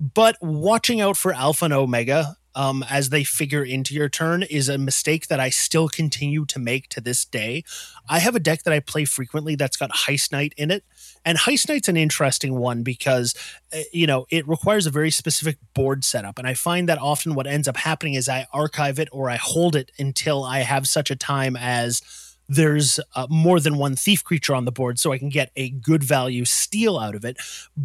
But 0.00 0.36
watching 0.40 1.00
out 1.00 1.16
for 1.16 1.32
alpha 1.32 1.66
and 1.66 1.74
omega 1.74 2.36
um, 2.54 2.84
as 2.88 3.10
they 3.10 3.24
figure 3.24 3.64
into 3.64 3.94
your 3.94 4.08
turn 4.08 4.42
is 4.42 4.68
a 4.68 4.78
mistake 4.78 5.28
that 5.28 5.40
I 5.40 5.50
still 5.50 5.88
continue 5.88 6.44
to 6.46 6.58
make 6.58 6.88
to 6.90 7.00
this 7.00 7.24
day. 7.24 7.64
I 8.08 8.18
have 8.18 8.34
a 8.34 8.40
deck 8.40 8.62
that 8.62 8.72
I 8.72 8.80
play 8.80 9.04
frequently 9.04 9.54
that's 9.54 9.76
got 9.76 9.90
Heist 9.90 10.32
Knight 10.32 10.54
in 10.56 10.70
it. 10.70 10.84
And 11.24 11.38
Heist 11.38 11.68
Knight's 11.68 11.88
an 11.88 11.96
interesting 11.96 12.54
one 12.54 12.82
because, 12.82 13.34
uh, 13.72 13.80
you 13.92 14.06
know, 14.06 14.26
it 14.30 14.46
requires 14.46 14.86
a 14.86 14.90
very 14.90 15.10
specific 15.10 15.56
board 15.74 16.04
setup. 16.04 16.38
And 16.38 16.46
I 16.46 16.54
find 16.54 16.88
that 16.88 16.98
often 16.98 17.34
what 17.34 17.46
ends 17.46 17.66
up 17.66 17.76
happening 17.76 18.14
is 18.14 18.28
I 18.28 18.46
archive 18.52 18.98
it 18.98 19.08
or 19.10 19.30
I 19.30 19.36
hold 19.36 19.74
it 19.74 19.90
until 19.98 20.44
I 20.44 20.60
have 20.60 20.86
such 20.86 21.10
a 21.10 21.16
time 21.16 21.56
as 21.56 22.02
there's 22.48 23.00
uh, 23.14 23.26
more 23.30 23.58
than 23.58 23.78
one 23.78 23.96
thief 23.96 24.22
creature 24.22 24.54
on 24.54 24.64
the 24.64 24.72
board 24.72 24.98
so 24.98 25.12
I 25.12 25.18
can 25.18 25.30
get 25.30 25.50
a 25.56 25.70
good 25.70 26.04
value 26.04 26.44
steal 26.44 26.98
out 26.98 27.14
of 27.14 27.24
it. 27.24 27.38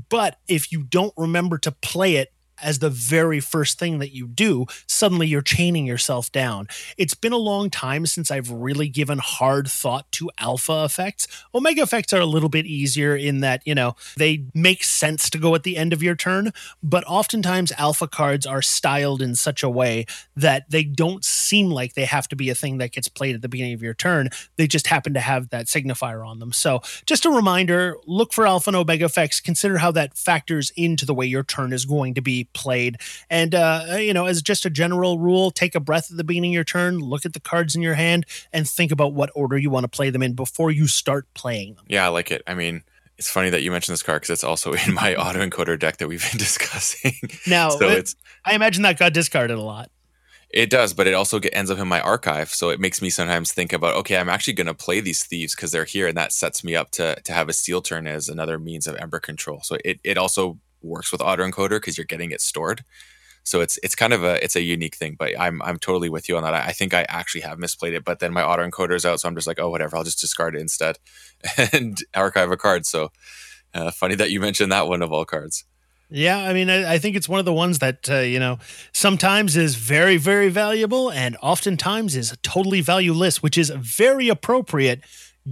But 0.09 0.37
if 0.47 0.71
you 0.71 0.83
don't 0.83 1.13
remember 1.17 1.57
to 1.59 1.71
play 1.71 2.15
it 2.15 2.33
as 2.61 2.79
the 2.79 2.89
very 2.89 3.39
first 3.39 3.79
thing 3.79 3.99
that 3.99 4.13
you 4.13 4.27
do, 4.27 4.65
suddenly 4.87 5.27
you're 5.27 5.41
chaining 5.41 5.85
yourself 5.85 6.31
down. 6.31 6.67
It's 6.97 7.13
been 7.13 7.33
a 7.33 7.37
long 7.37 7.69
time 7.69 8.05
since 8.05 8.31
I've 8.31 8.51
really 8.51 8.87
given 8.87 9.19
hard 9.19 9.67
thought 9.67 10.11
to 10.13 10.29
alpha 10.39 10.83
effects. 10.85 11.27
Omega 11.53 11.81
effects 11.81 12.13
are 12.13 12.21
a 12.21 12.25
little 12.25 12.49
bit 12.49 12.65
easier 12.65 13.15
in 13.15 13.41
that, 13.41 13.61
you 13.65 13.75
know, 13.75 13.95
they 14.17 14.45
make 14.53 14.83
sense 14.83 15.29
to 15.29 15.37
go 15.37 15.55
at 15.55 15.63
the 15.63 15.77
end 15.77 15.93
of 15.93 16.03
your 16.03 16.15
turn, 16.15 16.51
but 16.83 17.03
oftentimes 17.07 17.71
alpha 17.77 18.07
cards 18.07 18.45
are 18.45 18.61
styled 18.61 19.21
in 19.21 19.35
such 19.35 19.63
a 19.63 19.69
way 19.69 20.05
that 20.35 20.69
they 20.69 20.83
don't 20.83 21.23
seem 21.23 21.69
like 21.69 21.93
they 21.93 22.05
have 22.05 22.27
to 22.27 22.35
be 22.35 22.49
a 22.49 22.55
thing 22.55 22.77
that 22.77 22.91
gets 22.91 23.07
played 23.07 23.35
at 23.35 23.41
the 23.41 23.49
beginning 23.49 23.73
of 23.73 23.81
your 23.81 23.93
turn. 23.93 24.29
They 24.57 24.67
just 24.67 24.87
happen 24.87 25.13
to 25.13 25.19
have 25.19 25.49
that 25.49 25.65
signifier 25.65 26.25
on 26.25 26.39
them. 26.39 26.51
So, 26.51 26.81
just 27.05 27.25
a 27.25 27.29
reminder 27.29 27.97
look 28.05 28.33
for 28.33 28.45
alpha 28.45 28.69
and 28.69 28.77
omega 28.77 29.05
effects, 29.05 29.39
consider 29.39 29.77
how 29.77 29.91
that 29.91 30.17
factors 30.17 30.71
into 30.75 31.05
the 31.05 31.13
way 31.13 31.25
your 31.25 31.43
turn 31.43 31.73
is 31.73 31.85
going 31.85 32.13
to 32.15 32.21
be 32.21 32.48
played. 32.53 32.97
And, 33.29 33.55
uh, 33.55 33.97
you 33.99 34.13
know, 34.13 34.25
as 34.25 34.41
just 34.41 34.65
a 34.65 34.69
general 34.69 35.19
rule, 35.19 35.51
take 35.51 35.75
a 35.75 35.79
breath 35.79 36.11
at 36.11 36.17
the 36.17 36.23
beginning 36.23 36.51
of 36.51 36.55
your 36.55 36.63
turn, 36.63 36.99
look 36.99 37.25
at 37.25 37.33
the 37.33 37.39
cards 37.39 37.75
in 37.75 37.81
your 37.81 37.95
hand, 37.95 38.25
and 38.53 38.67
think 38.67 38.91
about 38.91 39.13
what 39.13 39.31
order 39.35 39.57
you 39.57 39.69
want 39.69 39.83
to 39.83 39.87
play 39.87 40.09
them 40.09 40.23
in 40.23 40.33
before 40.33 40.71
you 40.71 40.87
start 40.87 41.25
playing 41.33 41.75
them. 41.75 41.85
Yeah, 41.87 42.05
I 42.05 42.09
like 42.09 42.31
it. 42.31 42.41
I 42.47 42.53
mean, 42.53 42.83
it's 43.19 43.29
funny 43.29 43.49
that 43.49 43.61
you 43.61 43.69
mentioned 43.69 43.93
this 43.93 44.01
card 44.01 44.21
because 44.21 44.31
it's 44.31 44.43
also 44.43 44.73
in 44.87 44.93
my 44.93 45.13
autoencoder 45.13 45.77
deck 45.77 45.97
that 45.97 46.07
we've 46.07 46.27
been 46.31 46.37
discussing. 46.39 47.13
Now, 47.45 47.69
so 47.69 47.89
it, 47.89 47.99
it's 47.99 48.15
I 48.45 48.55
imagine 48.55 48.83
that 48.83 48.97
got 48.97 49.13
discarded 49.13 49.57
a 49.57 49.61
lot. 49.61 49.91
It 50.51 50.71
does, 50.71 50.95
but 50.95 51.05
it 51.05 51.13
also 51.13 51.37
get, 51.37 51.53
ends 51.53 51.69
up 51.69 51.77
in 51.77 51.87
my 51.87 52.01
archive, 52.01 52.49
so 52.49 52.69
it 52.69 52.79
makes 52.79 53.03
me 53.03 53.11
sometimes 53.11 53.51
think 53.51 53.71
about 53.71 53.95
okay, 53.97 54.17
I'm 54.17 54.29
actually 54.29 54.53
going 54.53 54.67
to 54.67 54.73
play 54.73 54.99
these 54.99 55.23
thieves 55.23 55.53
because 55.53 55.71
they're 55.71 55.85
here, 55.85 56.07
and 56.07 56.17
that 56.17 56.33
sets 56.33 56.63
me 56.63 56.75
up 56.75 56.89
to 56.91 57.21
to 57.21 57.33
have 57.33 57.49
a 57.49 57.53
steal 57.53 57.81
turn 57.81 58.07
as 58.07 58.29
another 58.29 58.57
means 58.57 58.87
of 58.87 58.95
Ember 58.95 59.19
control. 59.19 59.59
So 59.61 59.77
it 59.85 59.99
it 60.03 60.17
also 60.17 60.57
works 60.81 61.11
with 61.11 61.21
autoencoder 61.21 61.71
because 61.71 61.97
you're 61.97 62.05
getting 62.05 62.31
it 62.31 62.41
stored. 62.41 62.83
So 63.43 63.61
it's 63.61 63.79
it's 63.81 63.95
kind 63.95 64.13
of 64.13 64.23
a 64.23 64.43
it's 64.43 64.55
a 64.55 64.61
unique 64.61 64.95
thing, 64.95 65.15
but 65.17 65.39
I'm 65.39 65.61
I'm 65.61 65.79
totally 65.79 66.09
with 66.09 66.29
you 66.29 66.37
on 66.37 66.43
that. 66.43 66.53
I, 66.53 66.67
I 66.67 66.71
think 66.71 66.93
I 66.93 67.05
actually 67.09 67.41
have 67.41 67.57
misplayed 67.57 67.93
it, 67.93 68.03
but 68.03 68.19
then 68.19 68.33
my 68.33 68.41
autoencoder 68.41 68.95
is 68.95 69.05
out, 69.05 69.19
so 69.19 69.27
I'm 69.27 69.35
just 69.35 69.47
like, 69.47 69.59
oh 69.59 69.69
whatever, 69.69 69.97
I'll 69.97 70.03
just 70.03 70.21
discard 70.21 70.55
it 70.55 70.61
instead 70.61 70.99
and 71.73 71.97
archive 72.13 72.51
a 72.51 72.57
card. 72.57 72.85
So 72.85 73.11
uh, 73.73 73.91
funny 73.91 74.15
that 74.15 74.31
you 74.31 74.39
mentioned 74.39 74.71
that 74.71 74.87
one 74.87 75.01
of 75.01 75.11
all 75.11 75.25
cards. 75.25 75.65
Yeah, 76.11 76.39
I 76.39 76.53
mean, 76.53 76.71
I, 76.71 76.93
I, 76.93 76.97
think 76.97 77.15
it's 77.15 77.29
one 77.29 77.37
of 77.37 77.45
the 77.45 77.53
ones 77.53 77.79
that 77.79 78.09
uh, 78.09 78.19
you 78.19 78.39
know 78.39 78.57
sometimes 78.93 79.55
is 79.55 79.75
very, 79.75 80.17
very 80.17 80.49
valuable, 80.49 81.11
and 81.11 81.37
oftentimes 81.41 82.15
is 82.15 82.35
totally 82.41 82.81
valueless, 82.81 83.43
which 83.43 83.57
is 83.57 83.69
very 83.69 84.27
appropriate 84.27 85.01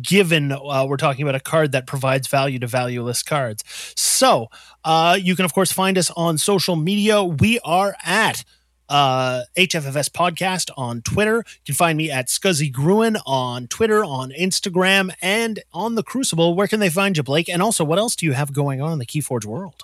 given 0.01 0.51
uh, 0.51 0.85
we're 0.87 0.97
talking 0.97 1.23
about 1.23 1.35
a 1.35 1.39
card 1.39 1.71
that 1.71 1.87
provides 1.87 2.27
value 2.27 2.59
to 2.59 2.67
valueless 2.67 3.23
cards. 3.23 3.63
So 3.95 4.47
uh, 4.83 5.17
you 5.21 5.35
can, 5.35 5.45
of 5.45 5.53
course, 5.53 5.71
find 5.71 5.97
us 5.97 6.11
on 6.11 6.37
social 6.37 6.75
media. 6.75 7.23
We 7.23 7.59
are 7.63 7.95
at 8.03 8.43
uh, 8.89 9.43
HFFS 9.57 10.09
podcast 10.09 10.69
on 10.77 11.01
Twitter. 11.01 11.37
You 11.37 11.65
can 11.65 11.75
find 11.75 11.97
me 11.97 12.09
at 12.09 12.27
Scuzzy 12.27 12.71
Gruen 12.71 13.17
on 13.25 13.67
Twitter, 13.67 14.03
on 14.03 14.31
Instagram, 14.31 15.13
and 15.21 15.61
on 15.73 15.95
the 15.95 16.03
Crucible. 16.03 16.55
Where 16.55 16.67
can 16.67 16.79
they 16.79 16.89
find 16.89 17.17
you, 17.17 17.23
Blake? 17.23 17.49
And 17.49 17.61
also, 17.61 17.83
what 17.83 17.99
else 17.99 18.15
do 18.15 18.25
you 18.25 18.33
have 18.33 18.53
going 18.53 18.81
on 18.81 18.93
in 18.93 18.99
the 18.99 19.05
Keyforge 19.05 19.45
world? 19.45 19.83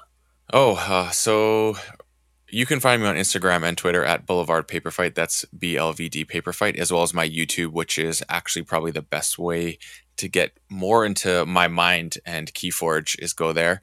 Oh, 0.51 0.75
uh, 0.75 1.09
so 1.09 1.75
you 2.49 2.65
can 2.65 2.79
find 2.79 3.01
me 3.01 3.07
on 3.07 3.15
Instagram 3.15 3.63
and 3.63 3.77
Twitter 3.77 4.05
at 4.05 4.25
Boulevard 4.25 4.67
Paper 4.67 4.91
Fight. 4.91 5.15
That's 5.15 5.45
BLVD 5.57 6.27
Paper 6.27 6.53
Fight, 6.53 6.75
as 6.75 6.91
well 6.91 7.01
as 7.01 7.13
my 7.13 7.27
YouTube, 7.27 7.71
which 7.71 7.97
is 7.97 8.23
actually 8.29 8.61
probably 8.61 8.91
the 8.91 9.01
best 9.01 9.39
way 9.39 9.79
to 10.17 10.27
get 10.27 10.51
more 10.69 11.05
into 11.05 11.45
my 11.45 11.67
mind 11.67 12.17
and 12.25 12.53
Keyforge 12.53 13.15
is 13.19 13.33
go 13.33 13.53
there. 13.53 13.81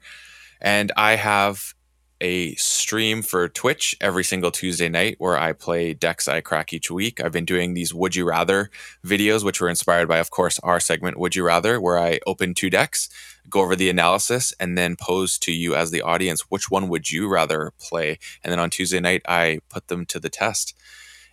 And 0.61 0.91
I 0.95 1.15
have 1.15 1.73
a 2.21 2.53
stream 2.55 3.23
for 3.23 3.49
Twitch 3.49 3.95
every 3.99 4.23
single 4.23 4.51
Tuesday 4.51 4.87
night 4.87 5.15
where 5.17 5.37
I 5.37 5.53
play 5.53 5.93
decks 5.93 6.27
I 6.27 6.39
crack 6.39 6.71
each 6.71 6.91
week. 6.91 7.19
I've 7.19 7.31
been 7.31 7.45
doing 7.45 7.73
these 7.73 7.95
Would 7.95 8.15
You 8.15 8.25
Rather 8.25 8.69
videos, 9.03 9.43
which 9.43 9.59
were 9.59 9.69
inspired 9.69 10.07
by, 10.07 10.19
of 10.19 10.29
course, 10.29 10.59
our 10.59 10.79
segment 10.79 11.17
Would 11.17 11.35
You 11.35 11.43
Rather, 11.43 11.81
where 11.81 11.97
I 11.97 12.19
open 12.27 12.53
two 12.53 12.69
decks, 12.69 13.09
go 13.49 13.61
over 13.61 13.75
the 13.75 13.89
analysis, 13.89 14.53
and 14.59 14.77
then 14.77 14.95
pose 14.95 15.39
to 15.39 15.51
you 15.51 15.75
as 15.75 15.89
the 15.89 16.03
audience 16.03 16.41
which 16.49 16.69
one 16.69 16.89
would 16.89 17.09
you 17.09 17.27
rather 17.27 17.73
play. 17.79 18.19
And 18.43 18.51
then 18.51 18.59
on 18.59 18.69
Tuesday 18.69 18.99
night, 18.99 19.23
I 19.27 19.59
put 19.69 19.87
them 19.87 20.05
to 20.05 20.19
the 20.19 20.29
test. 20.29 20.75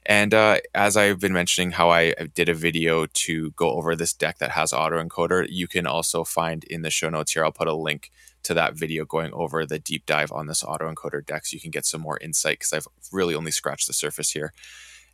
And 0.08 0.32
uh, 0.32 0.56
as 0.74 0.96
I've 0.96 1.20
been 1.20 1.34
mentioning, 1.34 1.72
how 1.72 1.90
I 1.90 2.14
did 2.34 2.48
a 2.48 2.54
video 2.54 3.04
to 3.04 3.50
go 3.52 3.72
over 3.72 3.94
this 3.94 4.14
deck 4.14 4.38
that 4.38 4.52
has 4.52 4.72
autoencoder, 4.72 5.46
you 5.50 5.68
can 5.68 5.86
also 5.86 6.24
find 6.24 6.64
in 6.64 6.80
the 6.80 6.90
show 6.90 7.10
notes 7.10 7.32
here. 7.32 7.44
I'll 7.44 7.52
put 7.52 7.68
a 7.68 7.74
link 7.74 8.10
to 8.44 8.54
that 8.54 8.74
video 8.74 9.04
going 9.04 9.32
over 9.34 9.66
the 9.66 9.78
deep 9.78 10.06
dive 10.06 10.32
on 10.32 10.46
this 10.46 10.62
autoencoder 10.62 11.24
deck 11.26 11.44
so 11.44 11.54
you 11.54 11.60
can 11.60 11.70
get 11.70 11.84
some 11.84 12.00
more 12.00 12.18
insight 12.22 12.58
because 12.58 12.72
I've 12.72 12.88
really 13.12 13.34
only 13.34 13.50
scratched 13.50 13.86
the 13.86 13.92
surface 13.92 14.30
here. 14.30 14.54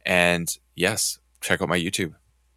And 0.07 0.57
yes, 0.76 1.18
check 1.40 1.61
out 1.61 1.68
my 1.68 1.78
YouTube 1.78 2.14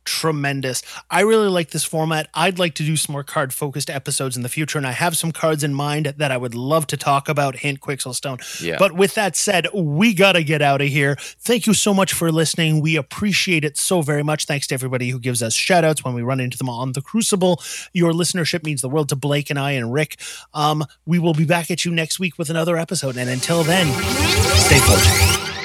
tremendous. 0.08 0.82
I 1.12 1.22
really 1.22 1.50
like 1.50 1.72
this 1.72 1.84
format. 1.84 2.30
I'd 2.34 2.58
like 2.58 2.74
to 2.76 2.84
do 2.84 2.96
some 2.96 3.14
more 3.14 3.24
card 3.24 3.54
focused 3.54 3.90
episodes 3.90 4.36
in 4.36 4.42
the 4.42 4.50
future, 4.50 4.78
and 4.78 4.88
I 4.88 4.94
have 4.94 5.18
some 5.18 5.32
cards 5.32 5.64
in 5.64 5.74
mind 5.74 6.16
that 6.18 6.32
I 6.32 6.38
would 6.38 6.56
love 6.56 6.88
to 6.88 6.98
talk 6.98 7.30
about. 7.30 7.58
Hint 7.58 7.82
Quixelstone. 7.82 8.40
Yeah. 8.62 8.78
But 8.80 8.94
with 8.94 9.14
that 9.16 9.36
said, 9.36 9.68
we 9.74 10.14
got 10.14 10.32
to 10.32 10.44
get 10.44 10.62
out 10.62 10.82
of 10.82 10.88
here. 10.88 11.18
Thank 11.20 11.68
you 11.68 11.74
so 11.74 11.94
much 11.94 12.14
for 12.14 12.32
listening. 12.32 12.82
We 12.82 12.96
appreciate 12.96 13.66
it 13.66 13.78
so 13.78 14.02
very 14.02 14.24
much. 14.24 14.46
Thanks 14.46 14.66
to 14.68 14.74
everybody 14.74 15.10
who 15.10 15.20
gives 15.20 15.44
us 15.44 15.54
shout 15.54 15.84
outs 15.84 16.04
when 16.04 16.14
we 16.14 16.22
run 16.22 16.40
into 16.40 16.58
them 16.58 16.70
on 16.70 16.94
the 16.94 17.02
Crucible. 17.02 17.62
Your 17.94 18.14
listenership 18.14 18.64
means 18.64 18.82
the 18.82 18.90
world 18.90 19.10
to 19.10 19.16
Blake 19.16 19.50
and 19.50 19.60
I 19.60 19.72
and 19.72 19.94
Rick. 19.94 20.20
Um, 20.54 20.86
we 21.06 21.20
will 21.20 21.34
be 21.34 21.46
back 21.46 21.70
at 21.70 21.84
you 21.84 21.92
next 21.92 22.20
week 22.20 22.38
with 22.38 22.50
another 22.50 22.78
episode. 22.78 23.18
And 23.18 23.30
until 23.30 23.64
then, 23.64 23.88
stay 24.56 24.80
close. 24.80 25.57